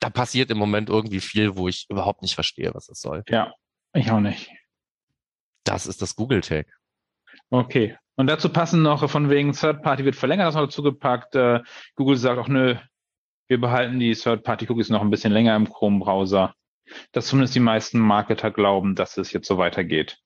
[0.00, 3.22] Da passiert im Moment irgendwie viel, wo ich überhaupt nicht verstehe, was das soll.
[3.28, 3.52] Ja,
[3.92, 4.50] ich auch nicht.
[5.64, 6.66] Das ist das Google Tag.
[7.50, 7.96] Okay.
[8.16, 11.34] Und dazu passen noch von wegen Third Party wird verlängert, das noch dazu gepackt.
[11.34, 11.60] Äh,
[11.94, 12.76] Google sagt auch, nö,
[13.50, 16.54] wir behalten die Third Party Cookies noch ein bisschen länger im Chrome Browser.
[17.10, 20.18] Dass zumindest die meisten Marketer glauben, dass es jetzt so weitergeht.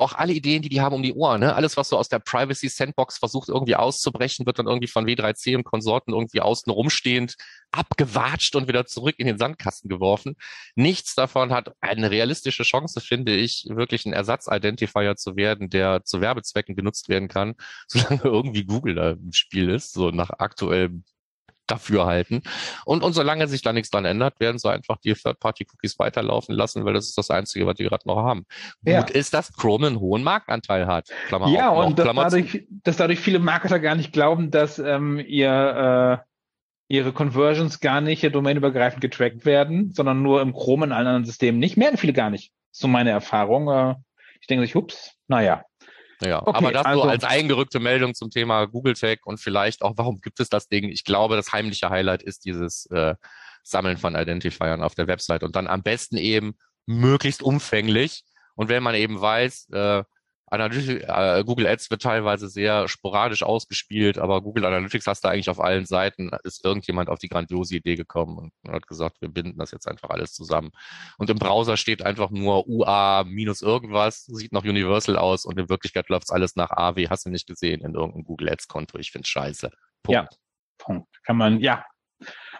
[0.00, 1.54] Auch alle Ideen, die die haben um die Ohren, ne?
[1.54, 5.56] alles, was so aus der Privacy Sandbox versucht irgendwie auszubrechen, wird dann irgendwie von W3C
[5.56, 7.36] und Konsorten irgendwie außen rumstehend
[7.70, 10.36] abgewatscht und wieder zurück in den Sandkasten geworfen.
[10.74, 16.20] Nichts davon hat eine realistische Chance, finde ich, wirklich ein Ersatz-Identifier zu werden, der zu
[16.20, 17.54] Werbezwecken genutzt werden kann,
[17.88, 21.04] solange irgendwie Google da im Spiel ist, so nach aktuellem
[21.70, 22.42] dafür halten.
[22.84, 26.84] Und, und solange sich da nichts dran ändert, werden sie einfach die Third-Party-Cookies weiterlaufen lassen,
[26.84, 28.46] weil das ist das Einzige, was die gerade noch haben.
[28.82, 29.00] Ja.
[29.00, 31.08] Gut ist, dass Chrome einen hohen Marktanteil hat.
[31.28, 35.18] Klammer ja, auf, und dass dadurch, dass dadurch viele Marketer gar nicht glauben, dass ähm,
[35.18, 36.28] ihr äh,
[36.88, 41.60] ihre Conversions gar nicht domainübergreifend getrackt werden, sondern nur im Chrome in allen anderen Systemen
[41.60, 41.76] nicht.
[41.76, 42.52] Merken viele gar nicht.
[42.70, 43.68] So meine Erfahrung.
[43.68, 43.94] Äh,
[44.40, 45.64] ich denke sich, ups, naja.
[46.20, 49.82] Ja, okay, aber das also, so als eingerückte Meldung zum Thema Google Tag und vielleicht
[49.82, 50.88] auch, warum gibt es das Ding?
[50.88, 53.14] Ich glaube, das heimliche Highlight ist dieses äh,
[53.62, 58.24] Sammeln von Identifiern auf der Website und dann am besten eben möglichst umfänglich.
[58.54, 60.02] Und wenn man eben weiß, äh,
[60.50, 65.50] Analytics, äh, Google Ads wird teilweise sehr sporadisch ausgespielt, aber Google Analytics hast du eigentlich
[65.50, 69.58] auf allen Seiten, ist irgendjemand auf die grandiose Idee gekommen und hat gesagt, wir binden
[69.58, 70.70] das jetzt einfach alles zusammen.
[71.18, 75.68] Und im Browser steht einfach nur UA minus irgendwas, sieht noch Universal aus und in
[75.68, 78.98] Wirklichkeit läuft alles nach AW, hast du nicht gesehen in irgendeinem Google Ads Konto.
[78.98, 79.70] Ich finde scheiße.
[80.02, 80.14] Punkt.
[80.14, 80.28] Ja,
[80.78, 81.08] Punkt.
[81.24, 81.84] Kann man, ja.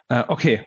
[0.09, 0.66] Äh, okay.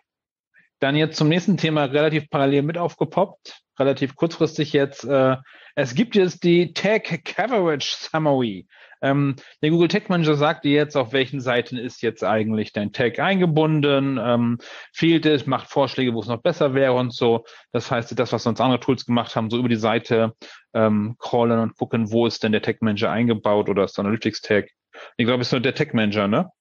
[0.79, 5.03] Dann jetzt zum nächsten Thema relativ parallel mit aufgepoppt, relativ kurzfristig jetzt.
[5.03, 5.37] Äh,
[5.75, 8.67] es gibt jetzt die Tag Coverage Summary.
[9.01, 12.93] Ähm, der Google Tag Manager sagt dir jetzt, auf welchen Seiten ist jetzt eigentlich dein
[12.93, 14.59] Tag eingebunden, ähm,
[14.93, 17.43] fehlt es, macht Vorschläge, wo es noch besser wäre und so.
[17.71, 20.35] Das heißt, das, was sonst andere Tools gemacht haben, so über die Seite
[20.73, 24.69] ähm, crawlen und gucken, wo ist denn der Tag Manager eingebaut oder ist Analytics Tag.
[25.17, 26.51] Ich glaube, es ist nur der Tag Manager, ne?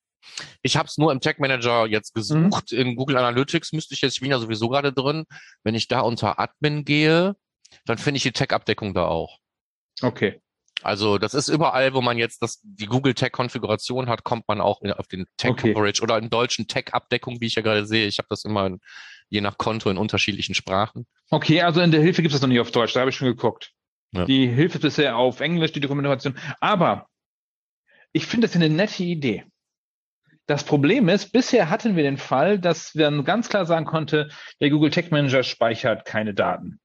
[0.63, 2.73] Ich habe es nur im Tag Manager jetzt gesucht.
[2.73, 2.79] Mhm.
[2.79, 5.25] In Google Analytics müsste ich jetzt, ich bin ja sowieso gerade drin.
[5.63, 7.37] Wenn ich da unter Admin gehe,
[7.85, 9.39] dann finde ich die Tag-Abdeckung da auch.
[10.03, 10.41] Okay.
[10.83, 14.81] Also das ist überall, wo man jetzt das, die Google Tag-Konfiguration hat, kommt man auch
[14.81, 16.13] in, auf den Tag-Coverage okay.
[16.13, 18.07] oder in deutschen Tag-Abdeckung, wie ich ja gerade sehe.
[18.07, 18.81] Ich habe das immer in,
[19.29, 21.07] je nach Konto in unterschiedlichen Sprachen.
[21.29, 23.17] Okay, also in der Hilfe gibt es das noch nicht auf Deutsch, da habe ich
[23.17, 23.73] schon geguckt.
[24.13, 24.25] Ja.
[24.25, 26.37] Die Hilfe ist bisher auf Englisch, die Dokumentation.
[26.61, 27.07] Aber
[28.13, 29.45] ich finde das eine nette Idee.
[30.51, 34.71] Das Problem ist, bisher hatten wir den Fall, dass man ganz klar sagen konnte, der
[34.71, 36.81] Google Tag Manager speichert keine Daten.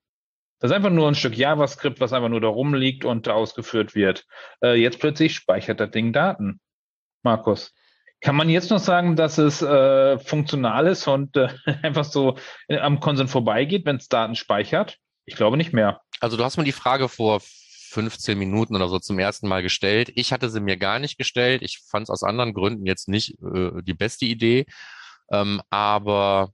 [0.60, 4.28] Das ist einfach nur ein Stück JavaScript, was einfach nur da rumliegt und ausgeführt wird.
[4.62, 6.60] Äh, jetzt plötzlich speichert das Ding Daten.
[7.23, 7.73] Markus.
[8.21, 11.47] Kann man jetzt noch sagen, dass es äh, funktional ist und äh,
[11.82, 12.38] einfach so
[12.69, 14.99] am Konsens vorbeigeht, wenn es Daten speichert?
[15.25, 16.01] Ich glaube nicht mehr.
[16.19, 17.41] Also du hast mir die Frage vor
[17.95, 20.12] 15 Minuten oder so zum ersten Mal gestellt.
[20.15, 21.62] Ich hatte sie mir gar nicht gestellt.
[21.63, 24.65] Ich fand es aus anderen Gründen jetzt nicht äh, die beste Idee.
[25.31, 26.51] Ähm, aber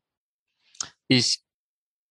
[1.07, 1.41] ich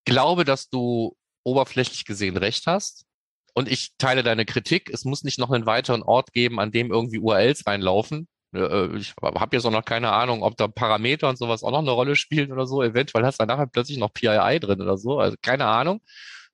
[0.05, 3.05] glaube, dass du oberflächlich gesehen recht hast.
[3.53, 4.89] Und ich teile deine Kritik.
[4.89, 8.27] Es muss nicht noch einen weiteren Ort geben, an dem irgendwie URLs reinlaufen.
[8.53, 11.79] Äh, ich habe jetzt auch noch keine Ahnung, ob da Parameter und sowas auch noch
[11.79, 12.83] eine Rolle spielen oder so.
[12.83, 15.19] Eventuell hast du nachher plötzlich noch PII drin oder so.
[15.19, 16.01] Also keine Ahnung.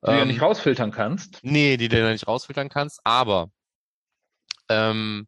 [0.08, 1.39] Die ähm, du nicht rausfiltern kannst.
[1.43, 3.52] Nee, die du ja nicht rausfiltern kannst, aber
[4.70, 5.28] ähm,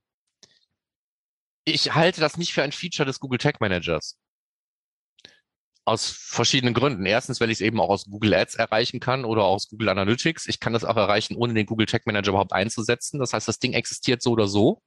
[1.65, 4.17] ich halte das nicht für ein Feature des Google Tag Managers.
[5.85, 7.05] Aus verschiedenen Gründen.
[7.05, 10.47] Erstens, weil ich es eben auch aus Google Ads erreichen kann oder aus Google Analytics.
[10.47, 13.19] Ich kann das auch erreichen, ohne den Google Tag Manager überhaupt einzusetzen.
[13.19, 14.81] Das heißt, das Ding existiert so oder so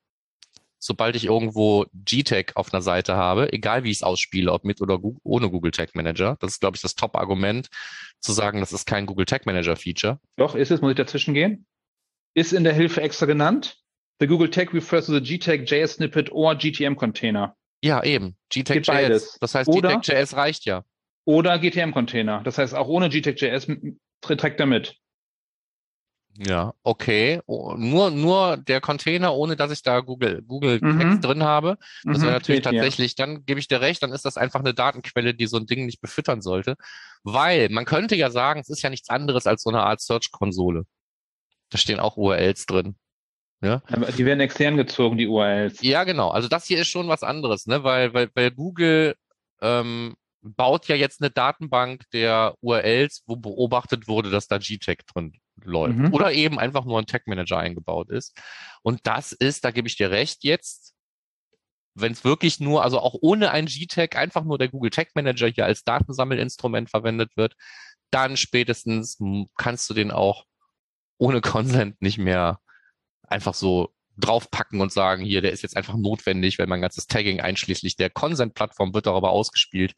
[0.83, 4.81] sobald ich irgendwo GTAG auf einer Seite habe, egal wie ich es ausspiele, ob mit
[4.81, 6.37] oder ohne Google Tag Manager.
[6.41, 7.69] Das ist, glaube ich, das Top-Argument,
[8.21, 10.19] zu sagen, das ist kein Google Tag Manager Feature.
[10.37, 11.67] Doch, ist es, muss ich dazwischen gehen?
[12.35, 13.79] Ist in der Hilfe extra genannt?
[14.19, 17.57] The Google Tag refers to the GTAG JS Snippet or GTM Container.
[17.81, 18.37] Ja, eben.
[18.53, 19.39] GTAG JS.
[19.41, 20.85] Das heißt, GTAG JS reicht ja.
[21.25, 22.43] Oder GTM Container.
[22.43, 23.69] Das heißt, auch ohne GTAG JS
[24.21, 24.97] trägt er mit.
[26.39, 27.41] Ja, okay.
[27.47, 30.99] Oh, nur, nur der Container, ohne dass ich da Google, Google mhm.
[30.99, 31.77] Text drin habe.
[32.05, 33.27] Das mhm, wäre natürlich geht, tatsächlich, ja.
[33.27, 35.85] dann gebe ich dir recht, dann ist das einfach eine Datenquelle, die so ein Ding
[35.85, 36.77] nicht befüttern sollte.
[37.23, 40.85] Weil man könnte ja sagen, es ist ja nichts anderes als so eine Art Search-Konsole.
[41.71, 42.97] Da stehen auch URLs drin.
[43.61, 43.83] Ja?
[43.89, 45.83] Aber die werden extern gezogen, die URLs.
[45.83, 46.31] Ja, genau.
[46.31, 47.85] Also das hier ist schon was anderes, ne?
[47.85, 49.15] Weil, weil, weil Google
[49.61, 55.42] ähm, baut ja jetzt eine Datenbank der URLs, wo beobachtet wurde, dass da GTAG drin
[55.63, 55.99] läuft.
[55.99, 56.15] Mhm.
[56.15, 58.37] Oder eben einfach nur ein Tag Manager eingebaut ist.
[58.83, 60.95] Und das ist, da gebe ich dir recht jetzt,
[61.95, 65.49] wenn es wirklich nur, also auch ohne ein GTAG, einfach nur der Google Tag Manager
[65.49, 67.55] hier als Datensammelinstrument verwendet wird,
[68.11, 69.19] dann spätestens
[69.57, 70.45] kannst du den auch
[71.19, 72.61] ohne Consent nicht mehr
[73.23, 77.41] einfach so draufpacken und sagen, hier, der ist jetzt einfach notwendig, weil mein ganzes Tagging
[77.41, 79.95] einschließlich der Consent-Plattform wird darüber ausgespielt.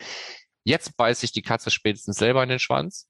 [0.65, 3.09] Jetzt beißt sich die Katze spätestens selber in den Schwanz.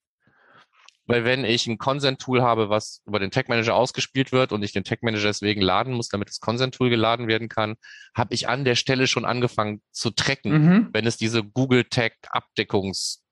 [1.07, 4.73] Weil wenn ich ein Consent-Tool habe, was über den Tag Manager ausgespielt wird und ich
[4.73, 7.77] den Tag Manager deswegen laden muss, damit das Consent-Tool geladen werden kann,
[8.15, 10.89] habe ich an der Stelle schon angefangen zu tracken, mhm.
[10.93, 13.23] wenn es diese Google Tag Abdeckungs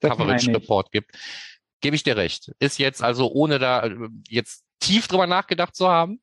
[0.00, 1.12] Coverage Report gibt.
[1.80, 2.52] Gebe ich dir recht.
[2.58, 6.20] Ist jetzt also ohne da äh, jetzt tief drüber nachgedacht zu haben,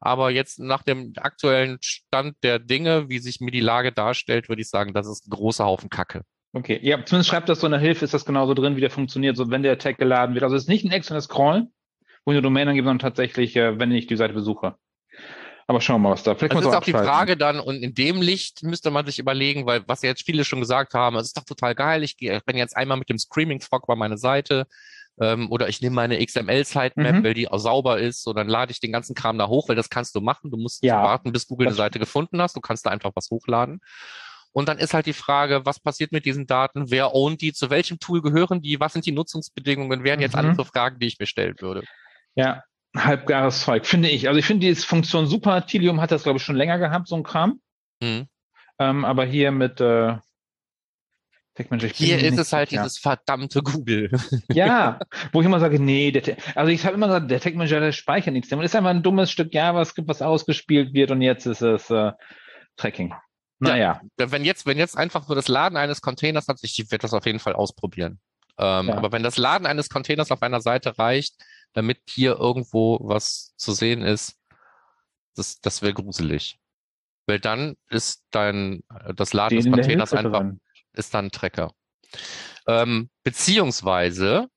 [0.00, 4.62] aber jetzt nach dem aktuellen Stand der Dinge, wie sich mir die Lage darstellt, würde
[4.62, 6.22] ich sagen, das ist ein großer Haufen Kacke.
[6.52, 8.90] Okay, ja, zumindest schreibt das so in der Hilfe, ist das genauso drin, wie der
[8.90, 10.44] funktioniert, so wenn der Tag geladen wird.
[10.44, 11.72] Also es ist nicht ein externes Scrollen,
[12.24, 14.76] wo ich eine Domain angebe, sondern tatsächlich, äh, wenn ich die Seite besuche.
[15.66, 16.34] Aber schauen wir mal, was da.
[16.34, 19.66] Vielleicht das ist auch die Frage dann, und in dem Licht müsste man sich überlegen,
[19.66, 22.40] weil was ja jetzt viele schon gesagt haben, es ist doch total geil, ich gehe,
[22.46, 24.66] wenn jetzt einmal mit dem Screaming Frog bei meine Seite,
[25.20, 27.24] ähm, oder ich nehme meine XML-Sitemap, mhm.
[27.24, 29.76] weil die auch sauber ist, so dann lade ich den ganzen Kram da hoch, weil
[29.76, 30.50] das kannst du machen.
[30.50, 32.56] Du musst ja, warten, bis Google eine Seite gefunden hast.
[32.56, 33.80] Du kannst da einfach was hochladen.
[34.58, 36.90] Und dann ist halt die Frage, was passiert mit diesen Daten?
[36.90, 37.52] Wer ownt die?
[37.52, 38.80] Zu welchem Tool gehören die?
[38.80, 40.02] Was sind die Nutzungsbedingungen?
[40.02, 40.38] Wären jetzt mhm.
[40.40, 41.84] alle so Fragen, die ich mir stellen würde.
[42.34, 42.64] Ja,
[42.96, 44.26] halbgares Zeug, finde ich.
[44.26, 45.64] Also ich finde die Funktion super.
[45.64, 47.60] Tilium hat das, glaube ich, schon länger gehabt, so ein Kram.
[48.02, 48.26] Mhm.
[48.80, 50.16] Ähm, aber hier mit äh,
[51.94, 52.82] hier ist es halt sicher.
[52.82, 54.10] dieses verdammte Google.
[54.52, 54.98] Ja,
[55.30, 57.92] wo ich immer sage, nee, der, also ich habe immer gesagt, der Tech Manager, der
[57.92, 58.48] speichert nichts.
[58.48, 62.10] Das ist einfach ein dummes Stück JavaScript, was ausgespielt wird und jetzt ist es äh,
[62.76, 63.14] Tracking.
[63.58, 64.00] Naja.
[64.18, 67.14] Ja, wenn jetzt, wenn jetzt einfach nur das Laden eines Containers hat, ich werde das
[67.14, 68.20] auf jeden Fall ausprobieren.
[68.58, 68.96] Ähm, ja.
[68.96, 71.34] Aber wenn das Laden eines Containers auf einer Seite reicht,
[71.72, 74.36] damit hier irgendwo was zu sehen ist,
[75.34, 76.58] das, das wäre gruselig.
[77.26, 78.82] Weil dann ist dein,
[79.14, 80.60] das Laden des Containers einfach, dran
[80.98, 81.72] ist dann ein Tracker.
[82.66, 84.48] Ähm, beziehungsweise,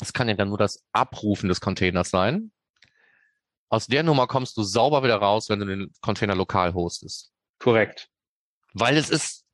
[0.00, 2.52] es kann ja dann nur das Abrufen des Containers sein.
[3.68, 7.32] Aus der Nummer kommst du sauber wieder raus, wenn du den Container lokal hostest.
[7.62, 8.08] Korrekt.
[8.74, 9.44] Weil es ist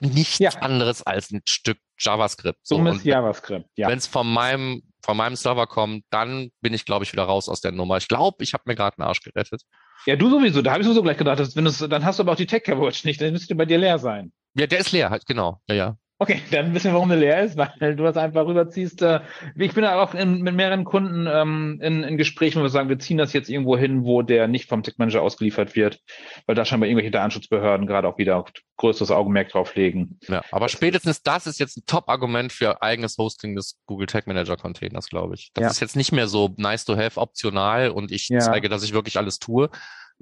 [0.00, 0.50] nichts ja.
[0.60, 2.58] anderes als ein Stück JavaScript.
[2.62, 3.88] So, Dummes JavaScript, ja.
[3.88, 7.48] Wenn es von meinem, von meinem Server kommt, dann bin ich, glaube ich, wieder raus
[7.48, 7.96] aus der Nummer.
[7.98, 9.62] Ich glaube, ich habe mir gerade einen Arsch gerettet.
[10.06, 10.62] Ja, du sowieso.
[10.62, 13.06] Da habe ich sowieso gleich gedacht, dass wenn dann hast du aber auch die Tech-Coverage
[13.06, 14.32] nicht, dann müsste bei dir leer sein.
[14.54, 15.60] Ja, der ist leer, halt, genau.
[15.68, 15.96] Ja, ja.
[16.22, 19.02] Okay, dann wissen wir, warum der leer ist, weil du das einfach rüberziehst.
[19.02, 19.22] Äh,
[19.56, 23.00] ich bin auch in, mit mehreren Kunden ähm, in, in Gesprächen, wo wir sagen, wir
[23.00, 25.98] ziehen das jetzt irgendwo hin, wo der nicht vom Tech Manager ausgeliefert wird,
[26.46, 28.44] weil da scheinbar irgendwelche Datenschutzbehörden gerade auch wieder
[28.76, 30.20] größeres Augenmerk drauf legen.
[30.28, 34.56] Ja, aber spätestens das ist jetzt ein Top-Argument für eigenes Hosting des Google Tech Manager
[34.56, 35.50] Containers, glaube ich.
[35.54, 35.70] Das ja.
[35.70, 38.38] ist jetzt nicht mehr so nice to have, optional und ich ja.
[38.38, 39.70] zeige, dass ich wirklich alles tue,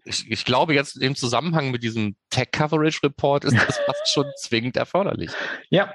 [0.04, 4.26] ich, ich glaube jetzt im Zusammenhang mit diesem Tech Coverage Report ist das fast schon
[4.36, 5.30] zwingend erforderlich.
[5.70, 5.94] Ja,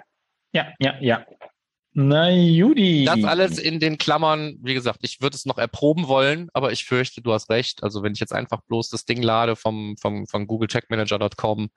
[0.54, 1.26] ja, ja, ja.
[1.98, 3.06] Na, Judy.
[3.06, 6.84] Das alles in den Klammern, wie gesagt, ich würde es noch erproben wollen, aber ich
[6.84, 7.84] fürchte, du hast recht.
[7.84, 11.70] Also wenn ich jetzt einfach bloß das Ding lade vom, vom, von Google Tech Manager.com,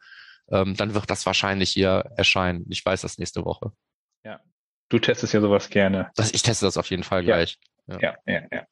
[0.50, 2.66] ähm, dann wird das wahrscheinlich hier erscheinen.
[2.68, 3.70] Ich weiß das nächste Woche.
[4.24, 4.40] Ja.
[4.88, 6.10] Du testest ja sowas gerne.
[6.16, 7.58] Das, ich teste das auf jeden Fall gleich.
[7.86, 8.42] Ja, ja, ja.
[8.50, 8.66] ja.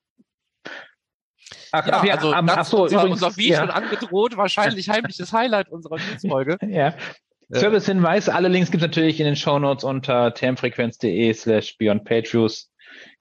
[1.72, 3.60] Ach, ja, also um, das ach so, unser, übrigens, unser wie ja.
[3.60, 6.58] schon angedroht, wahrscheinlich heimliches Highlight unserer Newsfolge.
[6.68, 6.88] ja.
[6.88, 7.58] Äh.
[7.58, 12.72] Service-Hinweis, alle Links gibt es natürlich in den Shownotes unter termfrequenz.de slash beyondpageViews.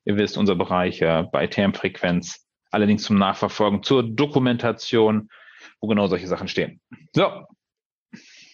[0.06, 2.46] Ihr wisst, unser Bereich äh, bei Termfrequenz.
[2.72, 5.30] Alle Links zum Nachverfolgen, zur Dokumentation,
[5.80, 6.82] wo genau solche Sachen stehen.
[7.14, 7.46] So,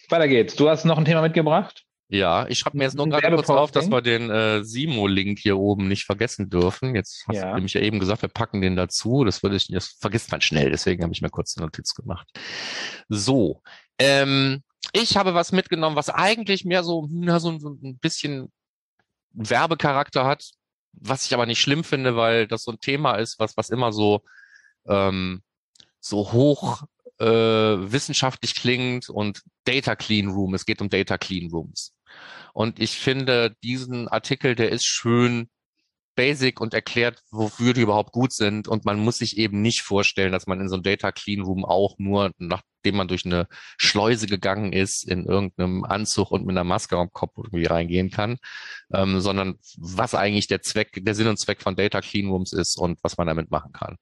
[0.08, 0.54] weiter geht's.
[0.56, 1.84] Du hast noch ein Thema mitgebracht?
[2.12, 5.56] Ja, ich schreibe mir jetzt noch gerade kurz auf, dass wir den äh, Simo-Link hier
[5.56, 6.94] oben nicht vergessen dürfen.
[6.94, 7.48] Jetzt hast ja.
[7.48, 9.24] du nämlich ja eben gesagt, wir packen den dazu.
[9.24, 12.28] Das würde ich, das vergisst man schnell, deswegen habe ich mir kurz eine Notiz gemacht.
[13.08, 13.62] So,
[13.98, 18.52] ähm, ich habe was mitgenommen, was eigentlich mehr so, na, so, so ein bisschen
[19.32, 20.50] Werbecharakter hat,
[20.92, 23.90] was ich aber nicht schlimm finde, weil das so ein Thema ist, was, was immer
[23.90, 24.20] so,
[24.86, 25.40] ähm,
[25.98, 26.82] so hoch
[27.20, 30.52] äh, wissenschaftlich klingt und Data Clean Room.
[30.52, 31.94] Es geht um Data Clean Rooms.
[32.54, 35.48] Und ich finde, diesen Artikel, der ist schön
[36.14, 38.68] basic und erklärt, wofür die überhaupt gut sind.
[38.68, 41.64] Und man muss sich eben nicht vorstellen, dass man in so einem Data Clean Room
[41.64, 43.46] auch nur, nachdem man durch eine
[43.78, 48.36] Schleuse gegangen ist, in irgendeinem Anzug und mit einer Maske am Kopf irgendwie reingehen kann,
[48.92, 52.76] ähm, sondern was eigentlich der Zweck, der Sinn und Zweck von Data Clean Rooms ist
[52.76, 53.96] und was man damit machen kann.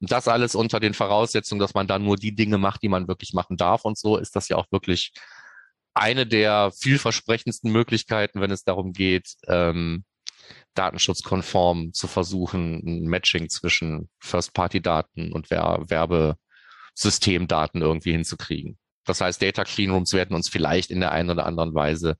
[0.00, 3.08] Und das alles unter den Voraussetzungen, dass man da nur die Dinge macht, die man
[3.08, 5.12] wirklich machen darf und so, ist das ja auch wirklich
[5.94, 10.04] eine der vielversprechendsten Möglichkeiten, wenn es darum geht, ähm,
[10.74, 18.78] datenschutzkonform zu versuchen, ein Matching zwischen First-Party-Daten und Ver Werbesystemdaten irgendwie hinzukriegen.
[19.04, 22.16] Das heißt, Data Cleanrooms werden uns vielleicht in der einen oder anderen Weise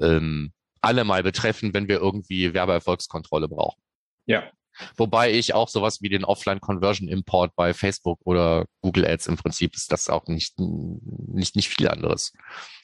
[0.00, 3.80] ähm, alle mal betreffen, wenn wir irgendwie Werbeerfolgskontrolle brauchen.
[4.26, 4.50] Ja.
[4.96, 9.92] Wobei ich auch sowas wie den Offline-Conversion-Import bei Facebook oder Google Ads im Prinzip ist
[9.92, 12.32] das auch nicht, nicht, nicht viel anderes.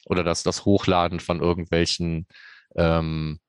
[0.05, 2.27] Oder das, das Hochladen von irgendwelchen
[2.75, 3.39] ähm,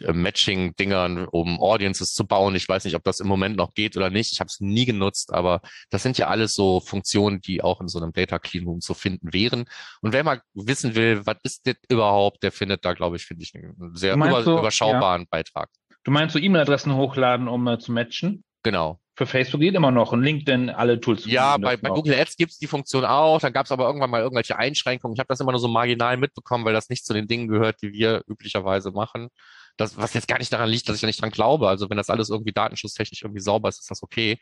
[0.00, 2.54] äh, Matching-Dingern, um Audiences zu bauen.
[2.54, 4.32] Ich weiß nicht, ob das im Moment noch geht oder nicht.
[4.32, 7.88] Ich habe es nie genutzt, aber das sind ja alles so Funktionen, die auch in
[7.88, 9.66] so einem Data Clean Room zu finden wären.
[10.00, 13.44] Und wer mal wissen will, was ist das überhaupt, der findet da, glaube ich, finde
[13.44, 15.28] ich einen sehr über, so, überschaubaren ja.
[15.30, 15.70] Beitrag.
[16.04, 18.44] Du meinst so E-Mail-Adressen hochladen, um äh, zu matchen?
[18.62, 18.98] Genau.
[19.16, 21.24] Für Facebook geht immer noch und LinkedIn, alle Tools.
[21.24, 23.40] Ja, bei, bei Google Ads gibt's die Funktion auch.
[23.40, 25.14] Dann gab's aber irgendwann mal irgendwelche Einschränkungen.
[25.14, 27.80] Ich habe das immer nur so marginal mitbekommen, weil das nicht zu den Dingen gehört,
[27.80, 29.28] die wir üblicherweise machen.
[29.76, 31.68] Das, was jetzt gar nicht daran liegt, dass ich ja nicht dran glaube.
[31.68, 34.38] Also wenn das alles irgendwie datenschutztechnisch irgendwie sauber ist, ist das okay.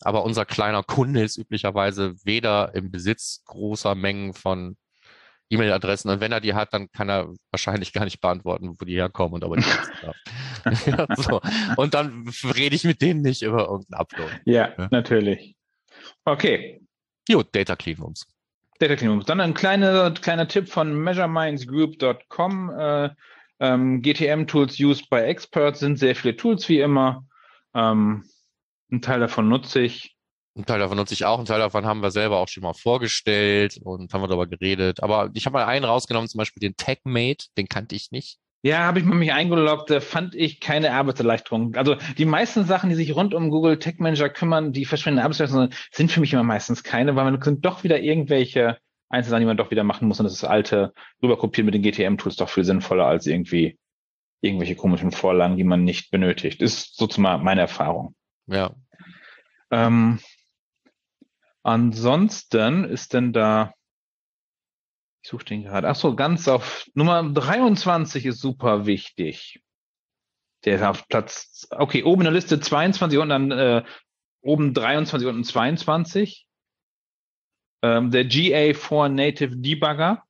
[0.00, 4.76] Aber unser kleiner Kunde ist üblicherweise weder im Besitz großer Mengen von
[5.50, 8.96] E-Mail-Adressen und wenn er die hat, dann kann er wahrscheinlich gar nicht beantworten, wo die
[8.96, 9.62] herkommen und aber die
[10.02, 10.16] darf.
[10.86, 11.40] ja, so.
[11.76, 14.32] Und dann rede ich mit denen nicht über irgendeinen Upload.
[14.44, 15.54] Ja, ja, natürlich.
[16.24, 16.80] Okay.
[17.28, 18.26] Jo, Data Clean Rooms.
[18.78, 19.26] Data Clean Rooms.
[19.26, 22.70] Dann ein kleiner, kleiner Tipp von measuremindsgroup.com.
[22.70, 23.10] Äh,
[23.58, 27.24] ähm, GTM-Tools used by experts sind sehr viele Tools wie immer.
[27.74, 28.24] Ähm,
[28.90, 30.15] ein Teil davon nutze ich.
[30.56, 32.72] Ein Teil davon nutze ich auch, ein Teil davon haben wir selber auch schon mal
[32.72, 35.02] vorgestellt und haben wir darüber geredet.
[35.02, 38.38] Aber ich habe mal einen rausgenommen, zum Beispiel den TagMate, den kannte ich nicht.
[38.62, 41.74] Ja, habe ich mal mich eingeloggt, da fand ich keine Arbeitserleichterung.
[41.76, 45.70] Also die meisten Sachen, die sich rund um Google Tag Manager kümmern, die verschwendende Arbeitserleichterung
[45.92, 48.78] sind für mich immer meistens keine, weil man sind doch wieder irgendwelche
[49.10, 52.36] Einzelsachen, die man doch wieder machen muss und das ist alte rüberkopieren mit den GTM-Tools
[52.36, 53.78] doch viel sinnvoller als irgendwie
[54.40, 56.62] irgendwelche komischen Vorlagen, die man nicht benötigt.
[56.62, 58.14] Ist sozusagen meine Erfahrung.
[58.46, 58.74] Ja.
[59.70, 60.18] Ähm,
[61.66, 63.74] Ansonsten ist denn da,
[65.20, 69.60] ich suche den gerade, ach so, ganz auf Nummer 23 ist super wichtig.
[70.64, 73.82] Der ist auf Platz, okay, oben in der Liste 22 und dann äh,
[74.42, 76.46] oben 23 und 22.
[77.82, 80.22] Ähm, der GA4 Native Debugger.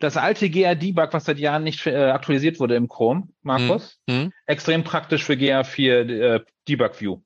[0.00, 4.00] Das alte GA-Debug, was seit Jahren nicht äh, aktualisiert wurde im Chrome, Markus.
[4.08, 4.32] Mhm.
[4.46, 7.20] Extrem praktisch für GA4 äh, Debug View.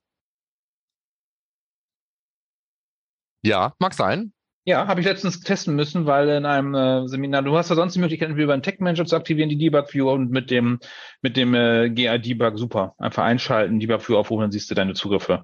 [3.42, 4.32] Ja, mag sein.
[4.64, 7.94] Ja, habe ich letztens testen müssen, weil in einem äh, Seminar, du hast ja sonst
[7.94, 10.78] die Möglichkeit, über einen Tech Manager zu aktivieren, die Debug View und mit dem,
[11.20, 12.94] mit dem äh, GA Debug super.
[12.98, 15.42] Einfach einschalten, Debug View aufrufen, dann siehst du deine Zugriffe.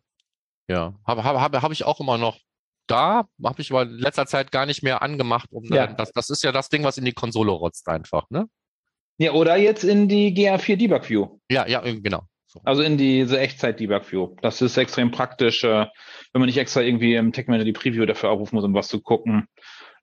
[0.68, 2.38] Ja, habe hab, hab, hab ich auch immer noch
[2.86, 5.48] da, habe ich aber in letzter Zeit gar nicht mehr angemacht.
[5.50, 5.88] Um, ja.
[5.88, 8.48] das, das ist ja das Ding, was in die Konsole rotzt einfach, ne?
[9.18, 11.40] Ja, oder jetzt in die GA4 Debug View.
[11.50, 12.22] Ja, ja, genau.
[12.58, 12.68] So.
[12.68, 14.36] Also in diese Echtzeit-Debug-View.
[14.42, 15.86] Das ist extrem praktisch, äh,
[16.32, 18.88] wenn man nicht extra irgendwie im Tech Manager die Preview dafür aufrufen muss, um was
[18.88, 19.48] zu gucken.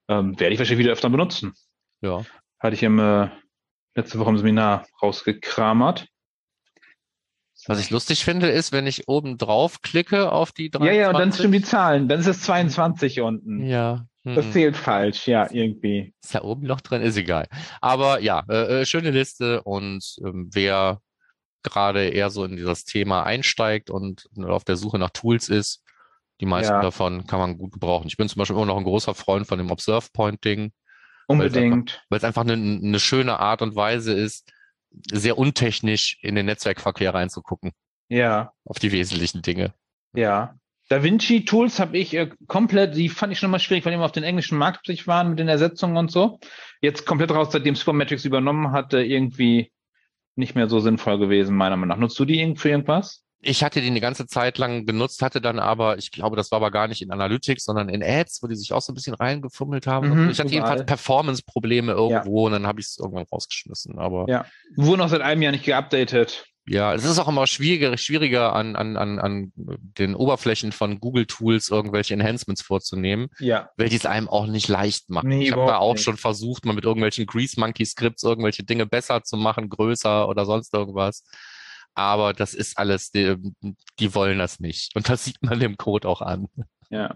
[0.08, 1.54] Ähm, werde ich wahrscheinlich wieder öfter benutzen.
[2.02, 2.24] Ja.
[2.60, 3.30] Hatte ich im äh,
[3.96, 6.08] letzte Woche im Seminar rausgekramert.
[7.68, 10.96] Was ich lustig finde, ist, wenn ich oben drauf klicke auf die 23.
[10.96, 12.08] Ja, ja, und dann stimmen die Zahlen.
[12.08, 13.66] Dann ist es 22 unten.
[13.66, 14.06] Ja.
[14.24, 14.52] Das hm.
[14.52, 16.14] zählt falsch, ja, irgendwie.
[16.24, 17.02] Ist da oben noch drin?
[17.02, 17.48] Ist egal.
[17.80, 21.00] Aber ja, äh, äh, schöne Liste und ähm, wer
[21.66, 25.84] gerade eher so in dieses Thema einsteigt und auf der Suche nach Tools ist.
[26.42, 26.82] Die meisten ja.
[26.82, 28.08] davon kann man gut gebrauchen.
[28.08, 30.72] Ich bin zum Beispiel immer noch ein großer Freund von dem Observe Point Ding.
[31.28, 32.04] Unbedingt.
[32.10, 34.52] Weil es einfach, einfach eine, eine schöne Art und Weise ist,
[35.12, 37.72] sehr untechnisch in den Netzwerkverkehr reinzugucken.
[38.10, 38.54] Ja.
[38.66, 39.74] Auf die wesentlichen Dinge.
[40.14, 40.56] Ja.
[40.88, 43.96] Da Vinci Tools habe ich äh, komplett, die fand ich schon mal schwierig, weil die
[43.96, 46.40] immer auf den englischen Markt sich waren mit den Ersetzungen und so.
[46.80, 49.72] Jetzt komplett raus, seitdem Supermetrics übernommen hatte, irgendwie
[50.36, 52.02] nicht mehr so sinnvoll gewesen, meiner Meinung nach.
[52.02, 53.24] Nutzt du die für irgendwas?
[53.42, 56.58] Ich hatte die eine ganze Zeit lang genutzt, hatte dann aber, ich glaube, das war
[56.58, 59.14] aber gar nicht in Analytics, sondern in Ads, wo die sich auch so ein bisschen
[59.14, 60.10] reingefummelt haben.
[60.10, 60.54] Mhm, ich hatte überall.
[60.54, 62.46] jedenfalls Performance-Probleme irgendwo ja.
[62.48, 64.00] und dann habe ich es irgendwann rausgeschmissen.
[64.00, 64.46] Aber ja,
[64.76, 66.48] wurde noch seit einem Jahr nicht geupdatet.
[66.68, 71.28] Ja, es ist auch immer schwieriger, schwieriger an, an, an, an den Oberflächen von Google
[71.28, 73.70] Tools irgendwelche Enhancements vorzunehmen, ja.
[73.78, 75.30] weil die es einem auch nicht leicht machen.
[75.30, 76.04] Nee, ich habe da auch nicht.
[76.04, 80.46] schon versucht, mal mit irgendwelchen Grease Monkey Scripts irgendwelche Dinge besser zu machen, größer oder
[80.46, 81.24] sonst irgendwas.
[81.94, 83.36] Aber das ist alles, die,
[84.00, 84.96] die wollen das nicht.
[84.96, 86.48] Und das sieht man dem Code auch an.
[86.90, 87.16] Ja.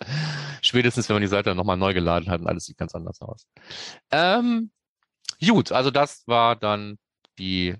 [0.60, 3.46] Spätestens, wenn man die Seite nochmal neu geladen hat und alles sieht ganz anders aus.
[4.10, 4.70] Ähm,
[5.40, 6.98] gut, also das war dann
[7.38, 7.76] die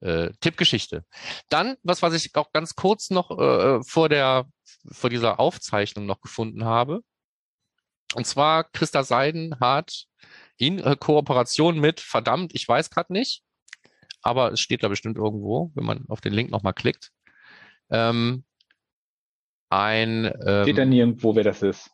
[0.00, 1.04] äh, Tippgeschichte.
[1.48, 4.46] Dann, was, was ich auch ganz kurz noch äh, vor der
[4.92, 7.02] vor dieser Aufzeichnung noch gefunden habe.
[8.14, 10.06] Und zwar Christa Seiden hat
[10.56, 13.42] in äh, Kooperation mit, verdammt, ich weiß gerade nicht,
[14.22, 17.10] aber es steht da bestimmt irgendwo, wenn man auf den Link nochmal klickt.
[17.90, 18.44] Ähm,
[19.68, 21.90] ein ähm, steht da nirgendwo, wer das ist.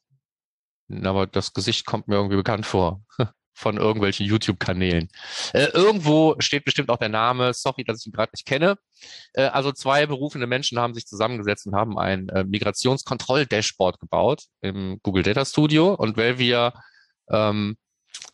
[1.03, 3.03] Aber das Gesicht kommt mir irgendwie bekannt vor.
[3.55, 5.09] von irgendwelchen YouTube-Kanälen.
[5.53, 8.77] Äh, irgendwo steht bestimmt auch der Name, sorry, dass ich ihn gerade nicht kenne.
[9.35, 14.99] Äh, also zwei berufene Menschen haben sich zusammengesetzt und haben ein äh, Migrationskontroll-Dashboard gebaut im
[15.03, 15.95] Google Data Studio.
[15.95, 16.73] Und weil wir
[17.31, 17.77] ähm,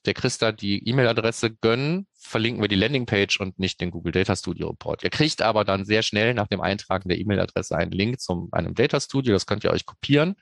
[0.05, 4.71] der Christa die E-Mail-Adresse gönnen, verlinken wir die Landingpage und nicht den Google Data Studio
[4.71, 5.03] Report.
[5.03, 8.75] Ihr kriegt aber dann sehr schnell nach dem Eintragen der E-Mail-Adresse einen Link zum einem
[8.75, 9.33] Data Studio.
[9.33, 10.37] Das könnt ihr euch kopieren.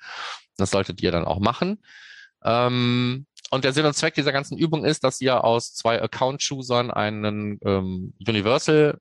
[0.57, 1.83] Das solltet ihr dann auch machen.
[2.45, 6.91] Ähm, und der Sinn und Zweck dieser ganzen Übung ist, dass ihr aus zwei Account-Choosern
[6.91, 8.99] einen ähm, Universal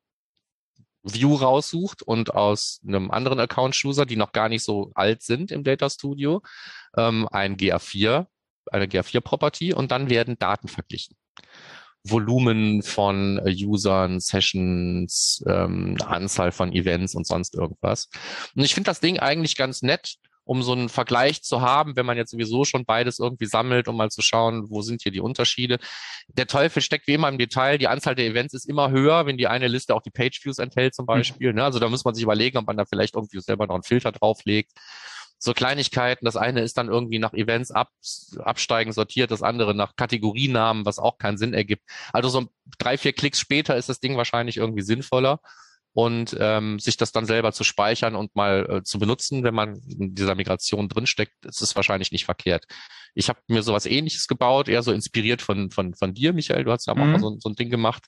[1.03, 5.63] View raussucht und aus einem anderen Account-Chooser, die noch gar nicht so alt sind im
[5.63, 6.41] Data Studio,
[6.97, 8.25] ähm, ein GA4,
[8.71, 11.15] eine GA4-Property und dann werden Daten verglichen.
[12.03, 18.09] Volumen von äh, Usern, Sessions, ähm, Anzahl von Events und sonst irgendwas.
[18.55, 20.15] Und ich finde das Ding eigentlich ganz nett,
[20.45, 23.97] um so einen Vergleich zu haben, wenn man jetzt sowieso schon beides irgendwie sammelt, um
[23.97, 25.79] mal zu schauen, wo sind hier die Unterschiede.
[26.27, 27.77] Der Teufel steckt wie immer im Detail.
[27.77, 30.93] Die Anzahl der Events ist immer höher, wenn die eine Liste auch die Page-Views enthält
[30.93, 31.07] zum mhm.
[31.07, 31.51] Beispiel.
[31.51, 31.59] Mhm.
[31.59, 34.11] Also da muss man sich überlegen, ob man da vielleicht irgendwie selber noch einen Filter
[34.11, 34.71] drauflegt.
[35.37, 36.25] So Kleinigkeiten.
[36.25, 37.89] Das eine ist dann irgendwie nach Events ab,
[38.37, 41.83] absteigen sortiert, das andere nach Kategorienamen, was auch keinen Sinn ergibt.
[42.13, 45.39] Also so drei, vier Klicks später ist das Ding wahrscheinlich irgendwie sinnvoller
[45.95, 49.75] und ähm, sich das dann selber zu speichern und mal äh, zu benutzen, wenn man
[49.87, 52.65] in dieser Migration drinsteckt, ist es wahrscheinlich nicht verkehrt.
[53.13, 56.65] Ich habe mir sowas ähnliches gebaut, eher so inspiriert von, von, von dir, Michael.
[56.65, 57.01] Du hast ja mhm.
[57.01, 58.03] auch mal so, so ein Ding gemacht.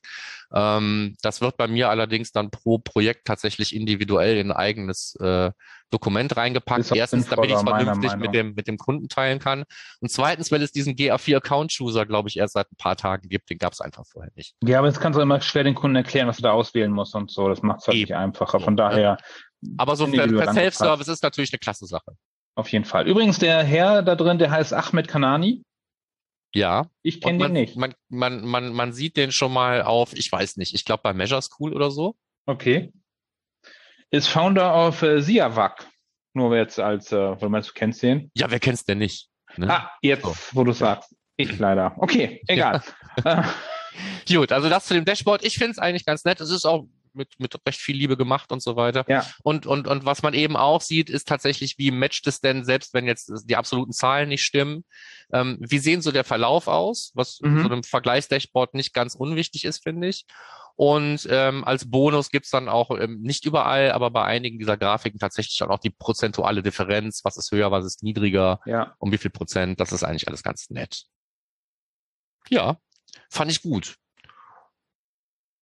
[0.54, 5.52] Ähm, das wird bei mir allerdings dann pro Projekt tatsächlich individuell in ein eigenes äh,
[5.90, 6.92] Dokument reingepackt.
[6.92, 9.64] Erstens, damit ich es vernünftig mit dem, mit dem Kunden teilen kann.
[10.02, 13.50] Und zweitens, weil es diesen GA4-Account-Chooser, glaube ich, erst seit ein paar Tagen gibt.
[13.50, 14.56] Den gab es einfach vorher nicht.
[14.64, 17.16] Ja, aber jetzt kannst du immer schwer den Kunden erklären, was du da auswählen musst
[17.16, 17.48] und so.
[17.48, 18.60] Das macht es halt nicht einfacher.
[18.60, 19.18] Von daher.
[19.78, 22.16] Aber so per, per Self-Service ist natürlich eine klasse Sache.
[22.56, 23.08] Auf jeden Fall.
[23.08, 25.64] Übrigens, der Herr da drin, der heißt Ahmed Kanani.
[26.54, 26.90] Ja.
[27.04, 27.76] Ich kenne den nicht.
[27.76, 31.14] Man, man, man, man sieht den schon mal auf, ich weiß nicht, ich glaube bei
[31.14, 32.16] Measure School oder so.
[32.48, 32.92] Okay.
[34.12, 35.86] Ist Founder of äh, Siavac.
[36.34, 38.32] Nur jetzt als, äh, meinst, du kennst den?
[38.36, 39.30] Ja, wer kennt's denn nicht?
[39.58, 39.70] Ne?
[39.70, 40.36] Ah, jetzt, so.
[40.54, 41.16] wo du sagst.
[41.36, 41.96] Ich leider.
[41.98, 42.84] Okay, egal.
[44.30, 45.44] Gut, also das zu dem Dashboard.
[45.44, 46.40] Ich finde es eigentlich ganz nett.
[46.40, 46.86] Es ist auch
[47.18, 49.06] mit, mit recht viel Liebe gemacht und so weiter.
[49.08, 49.26] Ja.
[49.44, 52.94] Und, und, und was man eben auch sieht, ist tatsächlich, wie matcht es denn, selbst
[52.94, 54.86] wenn jetzt die absoluten Zahlen nicht stimmen,
[55.34, 57.62] ähm, wie sehen so der Verlauf aus, was mhm.
[57.62, 60.26] so einem Vergleichsdashboard nicht ganz unwichtig ist, finde ich.
[60.78, 65.20] Und ähm, als Bonus gibt's dann auch ähm, nicht überall, aber bei einigen dieser Grafiken
[65.20, 68.96] tatsächlich dann auch die prozentuale Differenz, was ist höher, was ist niedriger, ja.
[69.00, 69.80] um wie viel Prozent.
[69.80, 71.06] Das ist eigentlich alles ganz nett.
[72.50, 72.78] Ja,
[73.30, 73.98] fand ich gut.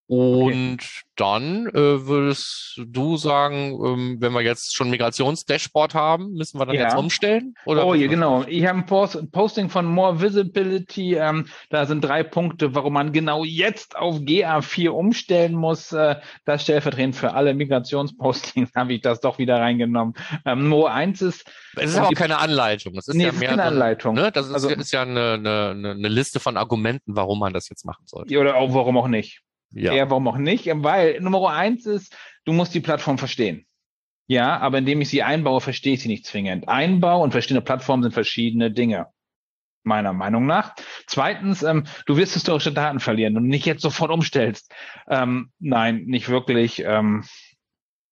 [0.08, 1.04] Und okay.
[1.16, 6.76] dann äh, würdest du sagen, ähm, wenn wir jetzt schon Migrationsdashboard haben, müssen wir dann
[6.76, 6.84] ja.
[6.84, 7.56] jetzt umstellen?
[7.66, 8.44] Oder oh, ja, genau.
[8.48, 11.16] Ich habe ein Post Posting von More Visibility.
[11.16, 15.92] Ähm, da sind drei Punkte, warum man genau jetzt auf GA4 umstellen muss.
[15.92, 20.14] Äh, das stellvertretend für alle Migrationspostings habe ich das doch wieder reingenommen.
[20.46, 21.50] Ähm, Mo 1 ist.
[21.78, 22.94] Es ist aber keine Anleitung.
[22.94, 24.14] Das ist nee, ja mehr keine Anleitung.
[24.14, 24.32] Ne?
[24.32, 27.86] Das ist, also, ist ja eine, eine, eine Liste von Argumenten, warum man das jetzt
[27.86, 28.38] machen sollte.
[28.38, 29.42] Oder auch warum auch nicht.
[29.72, 29.94] Ja.
[29.94, 30.68] Eher warum auch nicht?
[30.68, 33.66] Weil Nummer eins ist, du musst die Plattform verstehen.
[34.28, 36.68] Ja, aber indem ich sie einbaue, verstehe ich sie nicht zwingend.
[36.68, 39.08] Einbau und verstehende Plattformen sind verschiedene Dinge.
[39.84, 40.74] Meiner Meinung nach.
[41.06, 44.74] Zweitens, ähm, du wirst historische Daten verlieren und nicht jetzt sofort umstellst.
[45.08, 46.82] Ähm, nein, nicht wirklich.
[46.84, 47.24] Ähm,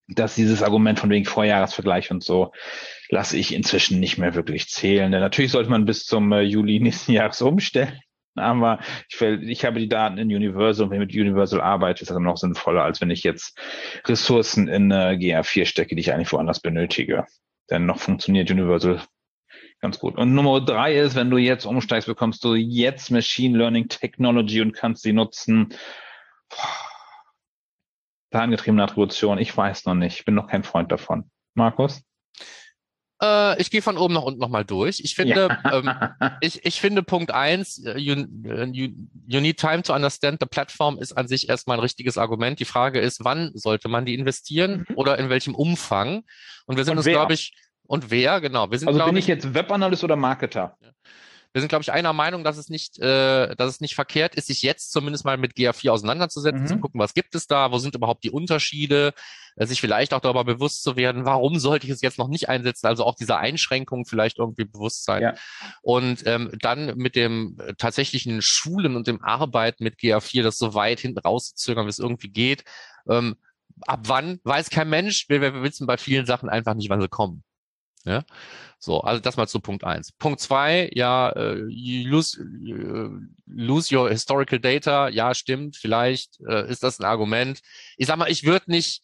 [0.07, 2.51] dass dieses Argument von wegen Vorjahresvergleich und so
[3.09, 5.11] lasse ich inzwischen nicht mehr wirklich zählen.
[5.11, 7.99] Denn natürlich sollte man bis zum äh, Juli nächsten Jahres umstellen.
[8.35, 8.79] Aber
[9.09, 12.09] ich, will, ich habe die Daten in Universal und wenn ich mit Universal arbeite, ist
[12.09, 13.57] das noch sinnvoller, als wenn ich jetzt
[14.05, 17.25] Ressourcen in äh, GA4 stecke, die ich eigentlich woanders benötige.
[17.69, 19.01] Denn noch funktioniert Universal
[19.83, 20.17] ganz gut.
[20.17, 24.73] Und Nummer drei ist, wenn du jetzt umsteigst, bekommst du jetzt Machine Learning Technology und
[24.73, 25.73] kannst sie nutzen.
[28.31, 30.19] Datengetriebene Attribution, ich weiß noch nicht.
[30.19, 31.29] Ich bin noch kein Freund davon.
[31.53, 32.01] Markus?
[33.23, 34.99] Äh, ich gehe von oben nach unten nochmal durch.
[35.03, 35.71] Ich finde, ja.
[35.71, 35.91] ähm,
[36.41, 38.15] ich, ich finde Punkt eins, äh, you,
[38.45, 38.89] äh, you,
[39.27, 42.59] you need time to understand the platform ist an sich erstmal ein richtiges Argument.
[42.59, 44.95] Die Frage ist, wann sollte man die investieren mhm.
[44.95, 46.23] oder in welchem Umfang?
[46.65, 47.53] Und wir sind und uns, glaube ich,
[47.85, 48.71] und wer, genau.
[48.71, 50.77] Wir sind, also bin ich jetzt Webanalyst oder Marketer?
[50.81, 50.89] Ja
[51.53, 54.47] wir sind, glaube ich, einer Meinung, dass es nicht, äh, dass es nicht verkehrt ist,
[54.47, 56.67] sich jetzt zumindest mal mit GA4 auseinanderzusetzen, mhm.
[56.67, 59.13] zu gucken, was gibt es da, wo sind überhaupt die Unterschiede,
[59.55, 62.49] äh, sich vielleicht auch darüber bewusst zu werden, warum sollte ich es jetzt noch nicht
[62.49, 65.21] einsetzen, also auch diese Einschränkungen vielleicht irgendwie bewusst sein.
[65.21, 65.33] Ja.
[65.83, 70.73] Und ähm, dann mit dem äh, tatsächlichen Schulen und dem Arbeiten mit GA4 das so
[70.73, 72.63] weit hinten rauszuzögern, wie es irgendwie geht.
[73.07, 73.35] Ähm,
[73.81, 77.09] ab wann weiß kein Mensch, wir, wir wissen bei vielen Sachen einfach nicht, wann sie
[77.09, 77.43] kommen.
[78.05, 78.23] Ja,
[78.79, 80.11] so, also das mal zu Punkt eins.
[80.11, 85.07] Punkt zwei, ja, äh, you lose, uh, lose your historical data.
[85.07, 87.61] Ja, stimmt, vielleicht äh, ist das ein Argument.
[87.95, 89.03] Ich sag mal, ich würde nicht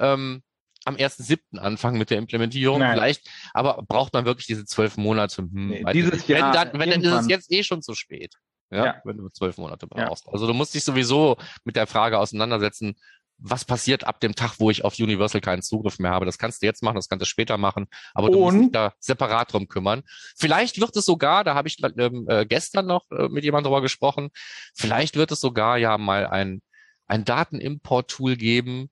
[0.00, 0.42] ähm,
[0.84, 1.58] am 1.7.
[1.58, 2.94] anfangen mit der Implementierung, Nein.
[2.94, 5.42] vielleicht, aber braucht man wirklich diese zwölf Monate?
[5.42, 6.52] Hm, nee, dieses Jahr.
[6.52, 8.34] Wenn, dann, wenn dann ist es jetzt eh schon zu spät.
[8.72, 9.00] Ja, ja.
[9.04, 10.26] wenn du zwölf Monate brauchst.
[10.26, 10.32] Ja.
[10.32, 12.94] Also du musst dich sowieso mit der Frage auseinandersetzen,
[13.42, 16.26] was passiert ab dem Tag, wo ich auf Universal keinen Zugriff mehr habe.
[16.26, 18.54] Das kannst du jetzt machen, das kannst du später machen, aber du und?
[18.54, 20.02] musst dich da separat drum kümmern.
[20.36, 23.82] Vielleicht wird es sogar, da habe ich ähm, äh, gestern noch äh, mit jemandem drüber
[23.82, 24.30] gesprochen,
[24.74, 26.62] vielleicht wird es sogar ja mal ein,
[27.06, 28.90] ein Datenimport-Tool geben,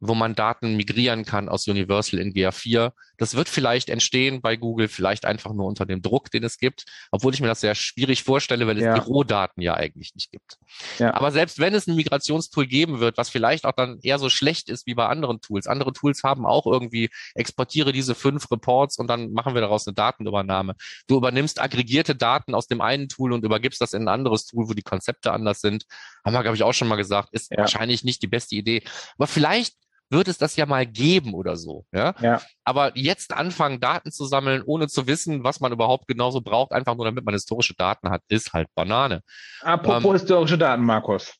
[0.00, 2.92] wo man Daten migrieren kann aus Universal in GA4.
[3.16, 6.84] Das wird vielleicht entstehen bei Google, vielleicht einfach nur unter dem Druck, den es gibt,
[7.10, 8.94] obwohl ich mir das sehr schwierig vorstelle, weil es ja.
[8.94, 10.56] die Rohdaten ja eigentlich nicht gibt.
[10.98, 11.14] Ja.
[11.14, 14.68] Aber selbst wenn es ein Migrationstool geben wird, was vielleicht auch dann eher so schlecht
[14.68, 19.08] ist wie bei anderen Tools, andere Tools haben auch irgendwie, exportiere diese fünf Reports und
[19.08, 20.74] dann machen wir daraus eine Datenübernahme.
[21.08, 24.68] Du übernimmst aggregierte Daten aus dem einen Tool und übergibst das in ein anderes Tool,
[24.68, 25.86] wo die Konzepte anders sind.
[26.24, 27.58] Haben wir, glaube ich, auch schon mal gesagt, ist ja.
[27.58, 28.82] wahrscheinlich nicht die beste Idee.
[29.16, 29.74] Aber vielleicht
[30.10, 31.84] wird es das ja mal geben oder so.
[31.92, 32.14] Ja?
[32.20, 32.40] ja.
[32.64, 36.96] Aber jetzt anfangen, Daten zu sammeln, ohne zu wissen, was man überhaupt genauso braucht, einfach
[36.96, 39.22] nur damit man historische Daten hat, ist halt Banane.
[39.60, 41.34] Apropos ähm, historische Daten, Markus.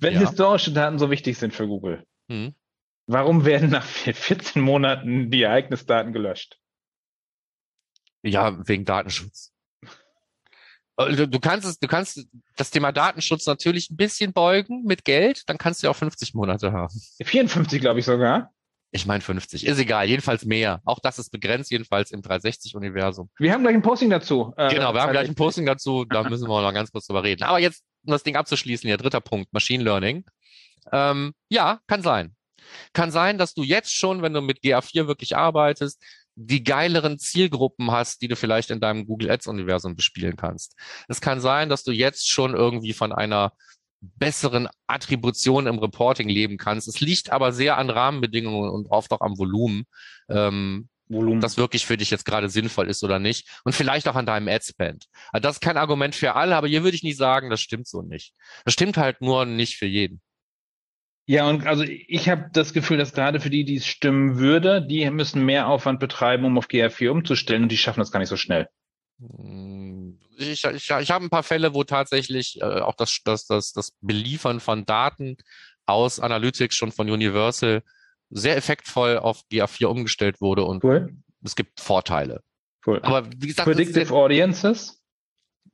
[0.00, 0.20] Wenn ja.
[0.20, 2.54] historische Daten so wichtig sind für Google, hm.
[3.06, 6.58] warum werden nach 14 Monaten die Ereignisdaten gelöscht?
[8.22, 9.52] Ja, wegen Datenschutz.
[10.98, 12.26] Äh, du kannst es, du kannst
[12.56, 16.34] das Thema Datenschutz natürlich ein bisschen beugen mit Geld, dann kannst du ja auch 50
[16.34, 16.94] Monate haben.
[17.22, 18.50] 54, glaube ich sogar.
[18.90, 20.80] Ich meine 50, ist egal, jedenfalls mehr.
[20.86, 23.28] Auch das ist begrenzt, jedenfalls im 360-Universum.
[23.38, 24.54] Wir haben gleich ein Posting dazu.
[24.56, 27.22] Äh, genau, wir haben gleich ein Posting dazu, da müssen wir noch ganz kurz drüber
[27.22, 27.42] reden.
[27.42, 30.24] Aber jetzt, um das Ding abzuschließen, hier, dritter Punkt, Machine Learning.
[30.90, 32.34] Ähm, ja, kann sein.
[32.94, 36.02] Kann sein, dass du jetzt schon, wenn du mit GA4 wirklich arbeitest,
[36.40, 40.76] die geileren Zielgruppen hast, die du vielleicht in deinem Google Ads Universum bespielen kannst.
[41.08, 43.52] Es kann sein, dass du jetzt schon irgendwie von einer
[44.00, 46.86] besseren Attribution im Reporting leben kannst.
[46.86, 49.84] Es liegt aber sehr an Rahmenbedingungen und oft auch am Volumen,
[50.28, 51.40] ähm, Volumen.
[51.40, 53.48] das wirklich für dich jetzt gerade sinnvoll ist oder nicht.
[53.64, 55.06] Und vielleicht auch an deinem Ad-Spend.
[55.32, 57.88] Also das ist kein Argument für alle, aber hier würde ich nicht sagen, das stimmt
[57.88, 58.32] so nicht.
[58.64, 60.20] Das stimmt halt nur nicht für jeden.
[61.28, 64.80] Ja, und also ich habe das Gefühl, dass gerade für die, die es stimmen würde,
[64.80, 68.30] die müssen mehr Aufwand betreiben, um auf GR4 umzustellen und die schaffen das gar nicht
[68.30, 68.66] so schnell.
[69.20, 73.74] Hm, ich, ich, ich habe ein paar Fälle, wo tatsächlich äh, auch das, das, das,
[73.74, 75.36] das Beliefern von Daten
[75.84, 77.82] aus Analytics schon von Universal
[78.30, 81.14] sehr effektvoll auf GA4 umgestellt wurde und cool.
[81.44, 82.42] es gibt Vorteile.
[82.86, 83.00] Cool.
[83.02, 85.02] Aber wie gesagt, Predictive Audiences?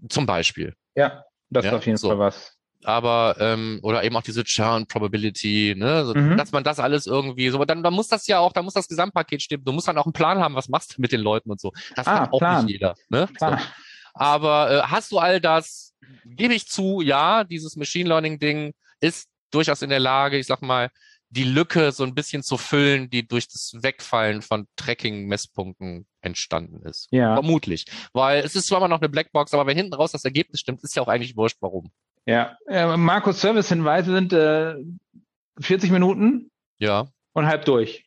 [0.09, 0.75] Zum Beispiel.
[0.97, 2.09] Ja, das ja, ist auf jeden so.
[2.09, 6.37] Fall was aber ähm, oder eben auch diese Churn Probability, ne, so, mhm.
[6.37, 8.89] dass man das alles irgendwie so, dann, dann muss das ja auch, da muss das
[8.89, 9.65] Gesamtpaket stimmen.
[9.65, 11.73] Du musst dann auch einen Plan haben, was machst du mit den Leuten und so.
[11.97, 12.65] Das ah, hat auch Plan.
[12.65, 12.95] nicht jeder.
[13.09, 13.29] Ne?
[13.39, 13.57] So.
[14.15, 15.95] Aber äh, hast du all das?
[16.25, 20.63] Gebe ich zu, ja, dieses Machine Learning Ding ist durchaus in der Lage, ich sag
[20.63, 20.91] mal,
[21.31, 27.09] die Lücke so ein bisschen zu füllen, die durch das Wegfallen von Tracking-Messpunkten entstanden ist.
[27.11, 27.35] Ja.
[27.35, 27.87] Vermutlich.
[28.13, 30.85] Weil es ist zwar immer noch eine Blackbox, aber wenn hinten raus das Ergebnis stimmt,
[30.85, 31.91] ist ja auch eigentlich wurscht, warum.
[32.27, 34.77] Ja, äh, Markus Service-Hinweise sind äh,
[35.61, 36.51] 40 Minuten.
[36.79, 37.09] Ja.
[37.33, 38.07] Und halb durch.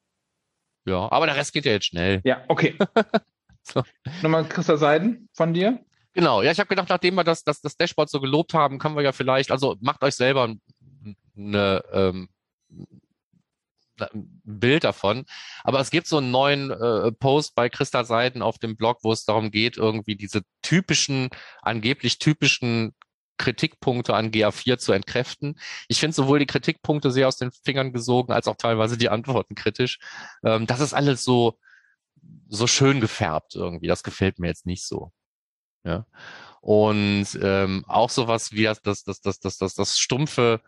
[0.85, 2.21] Ja, aber der Rest geht ja jetzt schnell.
[2.23, 2.75] Ja, okay.
[3.61, 3.83] so.
[4.21, 5.79] Nochmal Christa Seiden von dir.
[6.13, 8.95] Genau, ja, ich habe gedacht, nachdem wir das, das, das Dashboard so gelobt haben, können
[8.95, 10.55] wir ja vielleicht, also macht euch selber
[11.35, 12.29] eine, ähm,
[13.99, 15.25] ein Bild davon.
[15.63, 19.11] Aber es gibt so einen neuen äh, Post bei Christa Seiden auf dem Blog, wo
[19.11, 21.29] es darum geht, irgendwie diese typischen,
[21.61, 22.95] angeblich typischen
[23.37, 25.59] Kritikpunkte an GA4 zu entkräften.
[25.87, 29.55] Ich finde sowohl die Kritikpunkte sehr aus den Fingern gesogen, als auch teilweise die Antworten
[29.55, 29.99] kritisch.
[30.43, 31.57] Ähm, das ist alles so,
[32.47, 33.87] so schön gefärbt irgendwie.
[33.87, 35.11] Das gefällt mir jetzt nicht so.
[35.83, 36.05] Ja.
[36.61, 40.61] Und ähm, auch sowas wie das, das, das, das, das, das, das stumpfe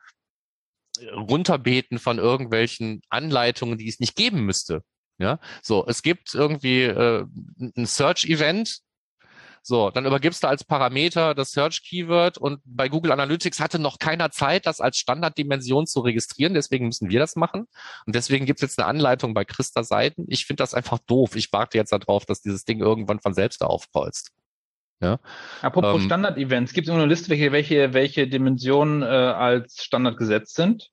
[1.13, 4.84] Runterbeten von irgendwelchen Anleitungen, die es nicht geben müsste.
[5.17, 7.26] Ja, so, es gibt irgendwie äh,
[7.59, 8.80] ein Search-Event,
[9.70, 13.99] so, dann übergibst du als Parameter das Search Keyword und bei Google Analytics hatte noch
[13.99, 16.53] keiner Zeit, das als Standarddimension zu registrieren.
[16.53, 17.67] Deswegen müssen wir das machen.
[18.05, 20.26] Und deswegen gibt es jetzt eine Anleitung bei Christa Seiten.
[20.28, 21.38] Ich finde das einfach doof.
[21.38, 24.32] Ich warte jetzt darauf, dass dieses Ding irgendwann von selbst aufkreuzt.
[25.01, 25.20] Ja.
[25.61, 30.55] Apropos ähm, Standard-Events, gibt es eine Liste, welche, welche, welche Dimensionen äh, als Standard gesetzt
[30.55, 30.89] sind?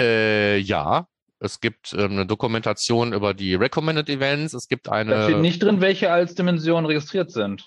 [0.00, 1.06] Äh, ja,
[1.40, 4.52] es gibt ähm, eine Dokumentation über die Recommended Events.
[4.52, 5.10] Es gibt eine.
[5.10, 7.66] Da steht nicht drin, welche als Dimension registriert sind.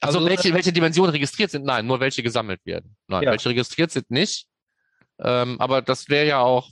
[0.00, 1.64] Also, also welche, welche Dimensionen registriert sind?
[1.64, 2.96] Nein, nur welche gesammelt werden.
[3.08, 3.30] Nein, ja.
[3.32, 4.46] welche registriert sind nicht.
[5.20, 6.70] Ähm, aber das wäre ja auch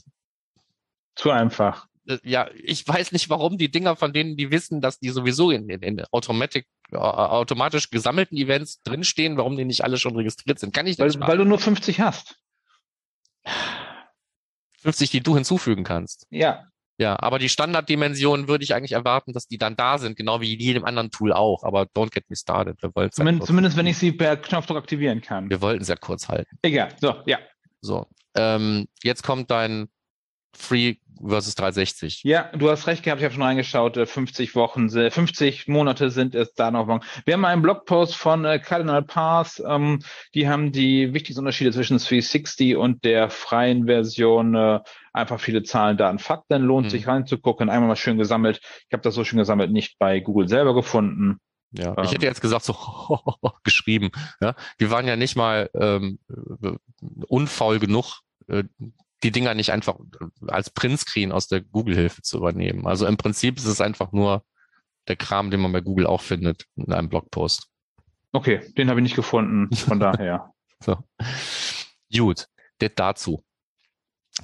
[1.17, 1.87] zu einfach.
[2.09, 5.51] äh, ja, ich weiß nicht, warum die Dinger, von denen die wissen, dass die sowieso
[5.51, 10.61] in, in, in Automatic, äh, automatisch gesammelten Events drinstehen, warum die nicht alle schon registriert
[10.61, 10.73] sind.
[10.73, 12.40] Kann ich weil, weil du nur 50 hast.
[14.81, 16.27] 50, die du hinzufügen kannst.
[16.31, 16.65] Ja.
[16.99, 20.53] Ja, aber die Standarddimensionen würde ich eigentlich erwarten, dass die dann da sind, genau wie
[20.53, 21.65] in jedem anderen Tool auch.
[21.65, 22.83] Aber don't get me started.
[22.83, 25.49] Wir wollten zumindest, zumindest wenn ich sie per Knopfdruck aktivieren kann.
[25.49, 26.59] Wir wollten es ja kurz halten.
[26.61, 26.95] Egal.
[27.01, 27.39] So, ja.
[27.81, 28.07] So.
[28.35, 29.89] Ähm, jetzt kommt dein
[30.55, 32.23] Free versus 360.
[32.25, 36.35] Ja, du hast recht gehabt, ich habe schon reingeschaut, 50 äh, Wochen, 50 Monate sind
[36.35, 36.89] es da noch.
[37.25, 40.01] Wir haben einen Blogpost von äh, Cardinal Pass, ähm,
[40.35, 44.81] die haben die wichtigsten Unterschiede zwischen 360 und der freien Version, äh,
[45.13, 46.91] einfach viele Zahlen, Daten, Fakten, lohnt mhm.
[46.91, 48.61] sich reinzugucken, einmal mal schön gesammelt.
[48.89, 51.41] Ich habe das so schön gesammelt, nicht bei Google selber gefunden.
[51.73, 52.31] Ja, ich hätte ähm.
[52.31, 52.75] jetzt gesagt, so
[53.65, 54.11] geschrieben.
[54.41, 56.19] Ja, wir waren ja nicht mal ähm,
[57.29, 58.65] unfaul genug, äh,
[59.23, 59.97] die Dinger nicht einfach
[60.47, 62.87] als Printscreen aus der Google-Hilfe zu übernehmen.
[62.87, 64.45] Also im Prinzip ist es einfach nur
[65.09, 67.69] der Kram, den man bei Google auch findet in einem Blogpost.
[68.33, 70.53] Okay, den habe ich nicht gefunden, von daher.
[70.83, 70.97] so.
[72.15, 72.47] Gut,
[72.79, 73.45] das dazu.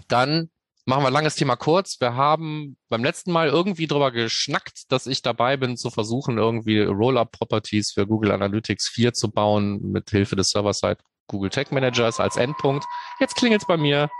[0.09, 0.51] Dann
[0.85, 2.01] machen wir langes Thema kurz.
[2.01, 6.81] Wir haben beim letzten Mal irgendwie drüber geschnackt, dass ich dabei bin, zu versuchen, irgendwie
[6.81, 10.99] Roll-Up-Properties für Google Analytics 4 zu bauen, mit Hilfe des Server-Side
[11.29, 12.85] Google Tag Managers als Endpunkt.
[13.19, 14.11] Jetzt klingelt es bei mir.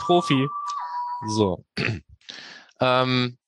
[0.00, 0.48] Profi.
[1.28, 1.64] So.
[2.80, 3.38] ähm,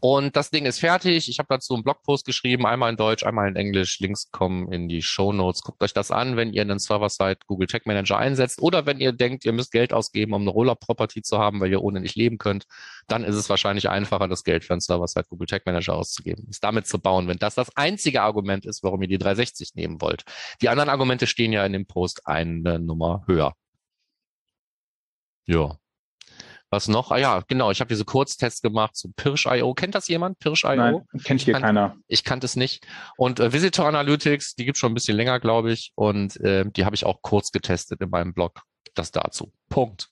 [0.00, 1.28] und das Ding ist fertig.
[1.28, 4.00] Ich habe dazu einen Blogpost geschrieben, einmal in Deutsch, einmal in Englisch.
[4.00, 5.62] Links kommen in die Show Notes.
[5.62, 9.12] Guckt euch das an, wenn ihr einen Server-Side Google Tag Manager einsetzt oder wenn ihr
[9.12, 12.38] denkt, ihr müsst Geld ausgeben, um eine Roller-Property zu haben, weil ihr ohne nicht leben
[12.38, 12.64] könnt.
[13.08, 16.60] Dann ist es wahrscheinlich einfacher, das Geld für einen Server-Side Google Tag Manager auszugeben, es
[16.60, 20.24] damit zu bauen, wenn das das einzige Argument ist, warum ihr die 360 nehmen wollt.
[20.62, 23.54] Die anderen Argumente stehen ja in dem Post eine Nummer höher.
[25.46, 25.76] Ja.
[26.74, 27.12] Was noch?
[27.12, 29.74] Ah ja, genau, ich habe diese Kurztests gemacht zu Pirsch.io.
[29.74, 30.40] Kennt das jemand?
[30.40, 30.74] Pirsch.io?
[30.74, 31.96] Nein, kennt hier kan keiner.
[32.08, 32.84] Ich kannte es nicht.
[33.16, 35.92] Und äh, Visitor Analytics, die gibt schon ein bisschen länger, glaube ich.
[35.94, 38.62] Und äh, die habe ich auch kurz getestet in meinem Blog.
[38.94, 39.52] Das dazu.
[39.68, 40.08] Punkt.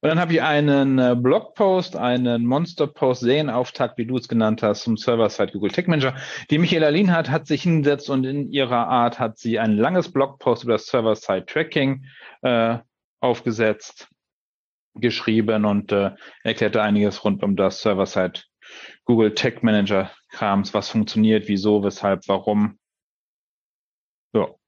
[0.00, 4.82] Und dann habe ich einen äh, Blogpost, einen Monsterpost, Serienauftakt, wie du es genannt hast,
[4.82, 6.14] zum Server-Side Google Tech Manager.
[6.50, 10.64] Die Michaela Lienhardt hat sich hingesetzt und in ihrer Art hat sie ein langes Blogpost
[10.64, 12.06] über das Server-Side Tracking
[12.40, 12.78] äh,
[13.20, 14.08] aufgesetzt
[15.00, 18.40] geschrieben und äh, erklärte einiges rund um das Server-Side
[19.04, 22.78] Google Tech Manager Krams, was funktioniert, wieso, weshalb, warum.
[24.32, 24.58] So.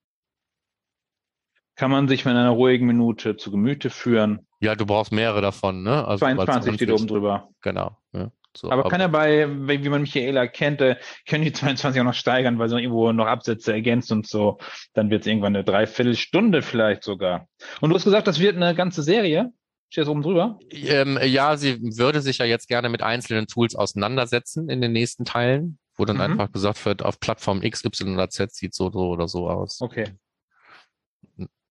[1.74, 4.46] Kann man sich mit einer ruhigen Minute zu Gemüte führen.
[4.60, 6.06] Ja, du brauchst mehrere davon, ne?
[6.06, 7.48] Also 22 steht oben drüber.
[7.62, 7.96] Genau.
[8.12, 10.96] Ja, so, aber, aber, kann er bei, wie man Michaela kennt, äh,
[11.28, 14.58] können die 22 auch noch steigern, weil sie irgendwo noch Absätze ergänzt und so.
[14.94, 17.46] Dann wird es irgendwann eine Dreiviertelstunde vielleicht sogar.
[17.80, 19.52] Und du hast gesagt, das wird eine ganze Serie?
[19.90, 20.58] Steht das oben drüber?
[20.70, 25.24] Ähm, ja, sie würde sich ja jetzt gerne mit einzelnen Tools auseinandersetzen in den nächsten
[25.24, 26.22] Teilen, wo dann mhm.
[26.22, 29.80] einfach gesagt wird, auf Plattform X, Y oder Z sieht so, so oder so aus.
[29.80, 30.12] Okay.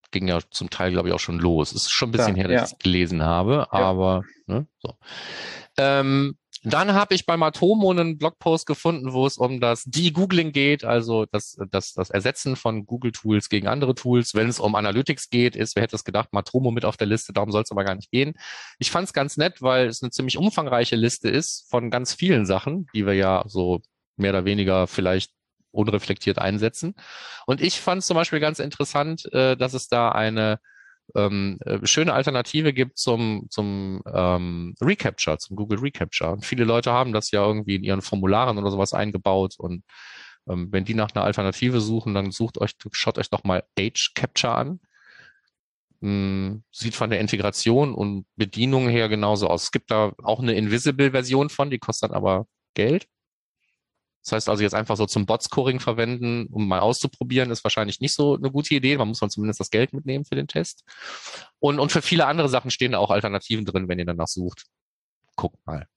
[0.10, 1.74] Ging ja zum Teil, glaube ich, auch schon los.
[1.74, 2.66] Es ist schon ein bisschen ja, her, dass ja.
[2.66, 4.56] ich es gelesen habe, aber ja.
[4.56, 4.96] ne, so.
[5.78, 6.38] Ähm,
[6.74, 11.26] dann habe ich bei Matomo einen Blogpost gefunden, wo es um das Degoogling geht, also
[11.26, 14.34] das, das, das Ersetzen von Google-Tools gegen andere Tools.
[14.34, 17.34] Wenn es um Analytics geht, ist, wer hätte es gedacht, Matomo mit auf der Liste,
[17.34, 18.34] darum soll es aber gar nicht gehen.
[18.80, 22.46] Ich fand es ganz nett, weil es eine ziemlich umfangreiche Liste ist von ganz vielen
[22.46, 23.82] Sachen, die wir ja so
[24.16, 25.32] mehr oder weniger vielleicht
[25.72, 26.96] unreflektiert einsetzen.
[27.46, 30.60] Und ich fand es zum Beispiel ganz interessant, äh, dass es da eine
[31.16, 36.32] ähm, äh, schöne Alternative gibt zum, zum ähm, Recapture, zum Google Recapture.
[36.32, 39.84] Und viele Leute haben das ja irgendwie in ihren Formularen oder sowas eingebaut und
[40.48, 44.14] ähm, wenn die nach einer Alternative suchen, dann sucht euch, schaut euch doch mal Age
[44.16, 44.80] Capture an.
[46.02, 49.64] Hm, sieht von der Integration und Bedienung her genauso aus.
[49.64, 53.08] Es gibt da auch eine Invisible-Version von, die kostet aber Geld.
[54.28, 58.14] Das heißt also jetzt einfach so zum Bot-Scoring verwenden, um mal auszuprobieren, ist wahrscheinlich nicht
[58.14, 58.98] so eine gute Idee.
[58.98, 60.84] Man muss dann zumindest das Geld mitnehmen für den Test.
[61.60, 64.66] Und, und für viele andere Sachen stehen da auch Alternativen drin, wenn ihr danach sucht.
[65.38, 65.88] Guckt mal.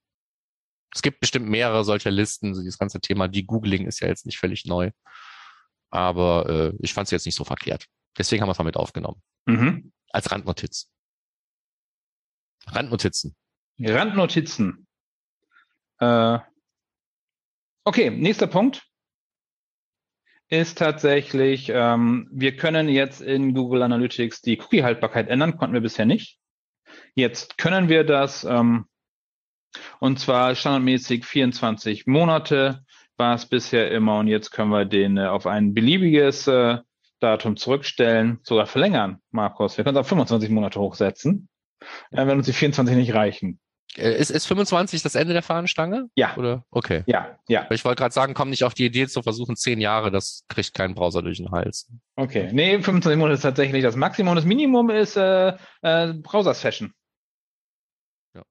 [0.94, 2.54] Es gibt bestimmt mehrere solcher Listen.
[2.54, 4.92] So dieses ganze Thema Degoogling ist ja jetzt nicht völlig neu.
[5.90, 7.86] Aber äh, ich fand es jetzt nicht so verkehrt.
[8.16, 9.20] Deswegen haben wir es mal mit aufgenommen.
[9.46, 9.90] Mhm.
[10.10, 10.88] Als Randnotiz.
[12.68, 13.34] Randnotizen.
[13.80, 14.86] Randnotizen.
[15.98, 16.38] Äh,
[17.84, 18.82] Okay, nächster Punkt
[20.48, 26.06] ist tatsächlich, ähm, wir können jetzt in Google Analytics die Cookie-Haltbarkeit ändern, konnten wir bisher
[26.06, 26.38] nicht.
[27.14, 28.86] Jetzt können wir das, ähm,
[30.00, 32.84] und zwar standardmäßig 24 Monate
[33.16, 36.78] war es bisher immer und jetzt können wir den äh, auf ein beliebiges äh,
[37.20, 39.76] Datum zurückstellen, sogar verlängern, Markus.
[39.76, 41.48] Wir können es auf 25 Monate hochsetzen,
[42.10, 43.60] äh, wenn uns die 24 nicht reichen.
[43.96, 46.08] Äh, ist, ist 25 das Ende der Fahnenstange?
[46.14, 46.36] Ja.
[46.36, 46.64] Oder?
[46.70, 47.02] Okay.
[47.06, 47.66] Ja, ja.
[47.70, 50.74] Ich wollte gerade sagen, komm nicht auf die Idee zu versuchen, zehn Jahre, das kriegt
[50.74, 51.90] kein Browser durch den Hals.
[52.16, 52.50] Okay.
[52.52, 54.36] Nee, 25 Monate ist tatsächlich das Maximum.
[54.36, 56.92] Das Minimum ist äh, äh, Browser-Session.
[58.34, 58.42] Ja.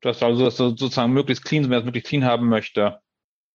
[0.00, 3.01] Das also das sozusagen möglichst clean, wenn er es möglichst clean haben möchte.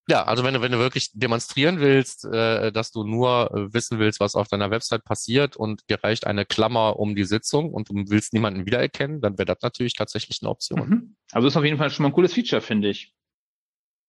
[0.10, 4.00] Ja, also wenn du, wenn du wirklich demonstrieren willst, äh, dass du nur äh, wissen
[4.00, 7.90] willst, was auf deiner Website passiert und dir reicht eine Klammer um die Sitzung und
[7.90, 10.90] du willst niemanden wiedererkennen, dann wäre das natürlich tatsächlich eine Option.
[10.90, 11.16] Mhm.
[11.32, 13.14] Also ist auf jeden Fall schon mal ein cooles Feature, finde ich.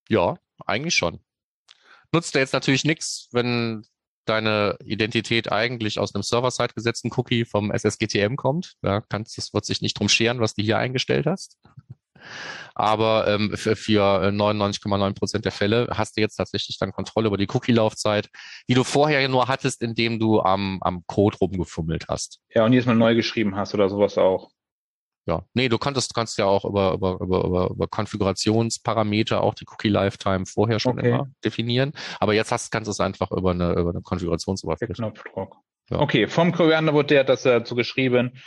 [0.08, 1.18] Ja, eigentlich schon.
[2.12, 3.84] Nutzt dir jetzt natürlich nichts, wenn
[4.24, 8.76] deine Identität eigentlich aus einem Server-Side gesetzten Cookie vom SSGTM kommt.
[8.82, 11.58] Da kannst, das wird sich nicht drum scheren, was du hier eingestellt hast.
[12.74, 17.36] Aber ähm, für, für 99,9 Prozent der Fälle hast du jetzt tatsächlich dann Kontrolle über
[17.36, 18.28] die Cookie-Laufzeit,
[18.68, 22.40] die du vorher nur hattest, indem du am, am Code rumgefummelt hast.
[22.54, 24.50] Ja, und jedes Mal neu geschrieben hast oder sowas auch.
[25.28, 29.66] Ja, nee, du konntest, kannst ja auch über, über, über, über, über Konfigurationsparameter auch die
[29.68, 31.08] Cookie Lifetime vorher schon okay.
[31.08, 31.92] immer definieren.
[32.18, 34.94] Aber jetzt hast, kannst du es einfach über eine, über eine Konfigurationsoberfläche.
[34.94, 35.58] Knopfdruck.
[35.90, 36.00] Ja.
[36.00, 38.38] Okay, vom Koriander wurde der das dazu geschrieben.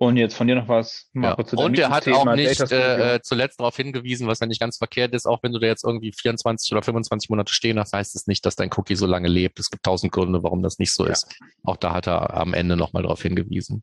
[0.00, 1.08] Und jetzt von dir noch was?
[1.12, 1.34] Ja.
[1.34, 5.26] Und er hat auch nicht äh, zuletzt darauf hingewiesen, was ja nicht ganz verkehrt ist,
[5.26, 8.46] auch wenn du da jetzt irgendwie 24 oder 25 Monate stehen hast, heißt es nicht,
[8.46, 9.58] dass dein Cookie so lange lebt.
[9.58, 11.12] Es gibt tausend Gründe, warum das nicht so ja.
[11.12, 11.26] ist.
[11.64, 13.82] Auch da hat er am Ende nochmal darauf hingewiesen.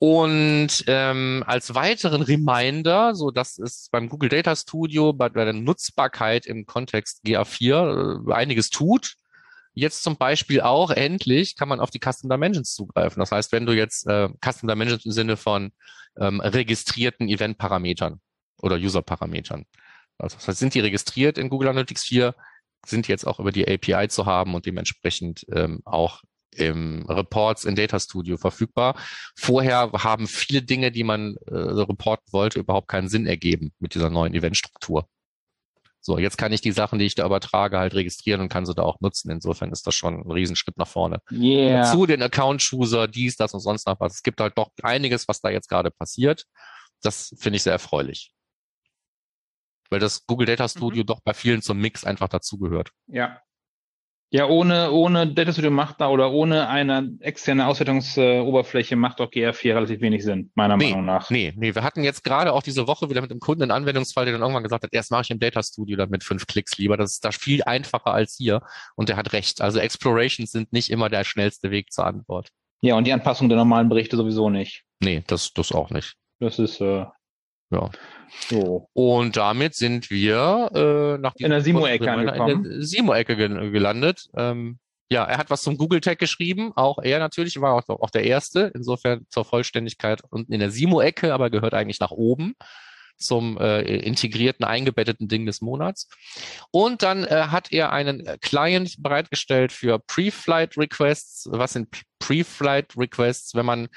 [0.00, 5.54] Und ähm, als weiteren Reminder, so dass es beim Google Data Studio bei, bei der
[5.54, 9.14] Nutzbarkeit im Kontext GA4 äh, einiges tut.
[9.74, 13.20] Jetzt zum Beispiel auch endlich kann man auf die Custom Dimensions zugreifen.
[13.20, 15.72] Das heißt, wenn du jetzt äh, Custom Dimensions im Sinne von
[16.18, 18.20] ähm, registrierten Event-Parametern
[18.60, 19.64] oder User-Parametern.
[20.18, 22.34] Also das heißt, sind die registriert in Google Analytics 4,
[22.86, 26.22] sind jetzt auch über die API zu haben und dementsprechend ähm, auch
[26.54, 28.96] im Reports in Data Studio verfügbar.
[29.36, 34.10] Vorher haben viele Dinge, die man äh, reporten wollte, überhaupt keinen Sinn ergeben mit dieser
[34.10, 35.08] neuen Eventstruktur.
[36.04, 38.74] So, jetzt kann ich die Sachen, die ich da übertrage, halt registrieren und kann sie
[38.74, 39.30] da auch nutzen.
[39.30, 41.20] Insofern ist das schon ein Riesenschritt nach vorne.
[41.30, 41.92] Yeah.
[41.92, 44.14] Zu den Account-Chooser, dies, das und sonst noch was.
[44.14, 46.44] Es gibt halt doch einiges, was da jetzt gerade passiert.
[47.02, 48.34] Das finde ich sehr erfreulich.
[49.90, 51.06] Weil das Google Data Studio mhm.
[51.06, 52.90] doch bei vielen zum Mix einfach dazugehört.
[53.06, 53.40] Ja,
[54.32, 59.74] ja, ohne, ohne Data Studio macht da oder ohne eine externe Auswertungsoberfläche macht auch GR4
[59.74, 61.28] relativ wenig Sinn, meiner nee, Meinung nach.
[61.28, 64.24] Nee, nee, wir hatten jetzt gerade auch diese Woche wieder mit einem Kunden einen Anwendungsfall,
[64.24, 66.78] der dann irgendwann gesagt hat, erst mache ich im Data Studio dann mit fünf Klicks
[66.78, 66.96] lieber.
[66.96, 68.62] Das ist da viel einfacher als hier.
[68.96, 69.60] Und der hat recht.
[69.60, 72.48] Also Explorations sind nicht immer der schnellste Weg zur Antwort.
[72.80, 74.82] Ja, und die Anpassung der normalen Berichte sowieso nicht.
[75.00, 76.14] Nee, das, das auch nicht.
[76.40, 77.04] Das ist, äh,
[77.72, 77.90] ja.
[78.48, 78.88] So.
[78.92, 82.64] Und damit sind wir äh, nach in der Simo-Ecke angekommen.
[82.64, 84.28] In der Simo-Ecke gelandet.
[84.36, 84.78] Ähm,
[85.10, 88.24] ja, er hat was zum Google Tag geschrieben, auch er natürlich, war auch, auch der
[88.24, 92.54] Erste, insofern zur Vollständigkeit unten in der Simo-Ecke, aber gehört eigentlich nach oben
[93.18, 96.08] zum äh, integrierten, eingebetteten Ding des Monats.
[96.70, 101.46] Und dann äh, hat er einen Client bereitgestellt für Pre-Flight Requests.
[101.50, 103.54] Was sind Pre-Flight Requests?
[103.54, 103.88] Wenn man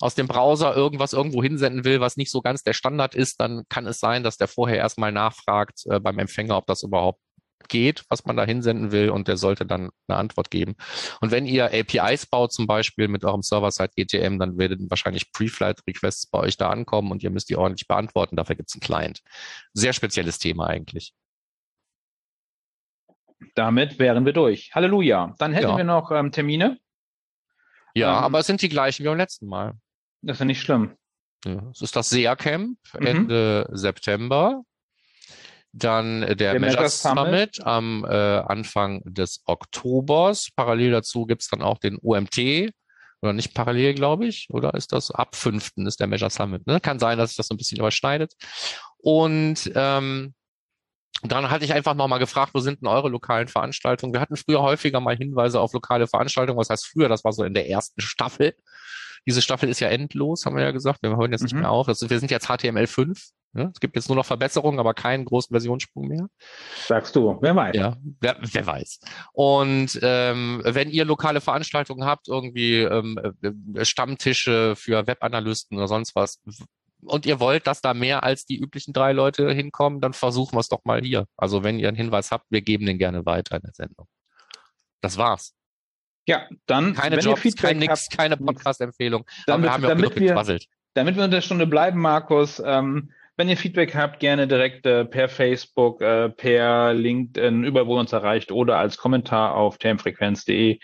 [0.00, 3.62] aus dem Browser irgendwas irgendwo hinsenden will, was nicht so ganz der Standard ist, dann
[3.68, 7.20] kann es sein, dass der vorher erstmal nachfragt äh, beim Empfänger, ob das überhaupt
[7.68, 10.74] geht, was man da hinsenden will, und der sollte dann eine Antwort geben.
[11.20, 16.26] Und wenn ihr APIs baut, zum Beispiel mit eurem Server-Side GTM, dann werden wahrscheinlich Pre-Flight-Requests
[16.26, 18.36] bei euch da ankommen und ihr müsst die ordentlich beantworten.
[18.36, 19.22] Dafür gibt es einen Client.
[19.72, 21.14] Sehr spezielles Thema eigentlich.
[23.54, 24.74] Damit wären wir durch.
[24.74, 25.34] Halleluja.
[25.38, 25.76] Dann hätten ja.
[25.76, 26.78] wir noch ähm, Termine.
[27.94, 29.74] Ja, ähm, aber es sind die gleichen wie beim letzten Mal.
[30.24, 30.96] Das ist ja nicht schlimm.
[31.44, 33.06] Ja, es ist das SEA-Camp mhm.
[33.06, 34.62] Ende September.
[35.72, 40.50] Dann der, der Measure Summit, Summit am äh, Anfang des Oktobers.
[40.54, 42.72] Parallel dazu gibt's dann auch den UMT.
[43.20, 44.46] Oder nicht parallel, glaube ich.
[44.50, 45.72] Oder ist das ab 5.
[45.86, 46.66] ist der Measure Summit.
[46.66, 46.78] Ne?
[46.80, 48.34] Kann sein, dass sich das so ein bisschen überschneidet.
[48.98, 50.34] Und ähm,
[51.22, 54.12] dann hatte ich einfach nochmal gefragt, wo sind denn eure lokalen Veranstaltungen?
[54.12, 56.58] Wir hatten früher häufiger mal Hinweise auf lokale Veranstaltungen.
[56.58, 57.08] Was heißt früher?
[57.08, 58.54] Das war so in der ersten Staffel.
[59.26, 61.02] Diese Staffel ist ja endlos, haben wir ja gesagt.
[61.02, 61.44] Wir hören jetzt mhm.
[61.46, 61.88] nicht mehr auf.
[61.88, 63.30] Also wir sind jetzt HTML5.
[63.54, 63.70] Ne?
[63.72, 66.26] Es gibt jetzt nur noch Verbesserungen, aber keinen großen Versionssprung mehr.
[66.86, 67.76] Sagst du, wer weiß.
[67.76, 69.00] Ja, wer, wer weiß.
[69.32, 76.16] Und ähm, wenn ihr lokale Veranstaltungen habt, irgendwie ähm, äh, Stammtische für Webanalysten oder sonst
[76.16, 76.40] was,
[77.06, 80.60] und ihr wollt, dass da mehr als die üblichen drei Leute hinkommen, dann versuchen wir
[80.60, 81.26] es doch mal hier.
[81.36, 84.06] Also wenn ihr einen Hinweis habt, wir geben den gerne weiter in der Sendung.
[85.00, 85.54] Das war's.
[86.26, 89.26] Ja, dann keine Jobs, kein nix, keine Podcast-Empfehlung.
[89.46, 90.58] Damit, wir damit, wir,
[90.94, 95.04] damit wir in der Stunde bleiben, Markus, ähm, wenn ihr Feedback habt, gerne direkt äh,
[95.04, 100.78] per Facebook, äh, per LinkedIn, überall wo uns erreicht oder als Kommentar auf termfrequenz.de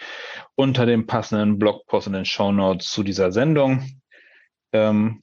[0.56, 3.88] unter dem passenden Blogpost in den Show Notes zu dieser Sendung.
[4.72, 5.22] Ähm,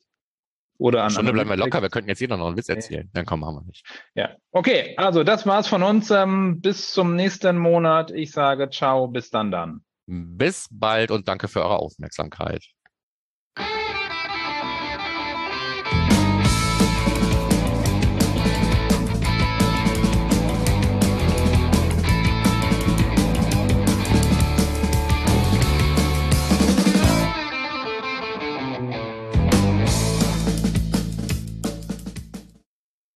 [0.78, 3.10] Oder an Stunde bleiben wir locker, wir könnten jetzt jeder noch einen Witz erzählen.
[3.14, 3.86] Dann kommen wir nicht.
[4.16, 6.10] Ja, okay, also das war's von uns.
[6.12, 8.12] Ähm, bis zum nächsten Monat.
[8.12, 9.84] Ich sage ciao, bis dann dann.
[10.10, 12.64] Bis bald und danke für eure Aufmerksamkeit.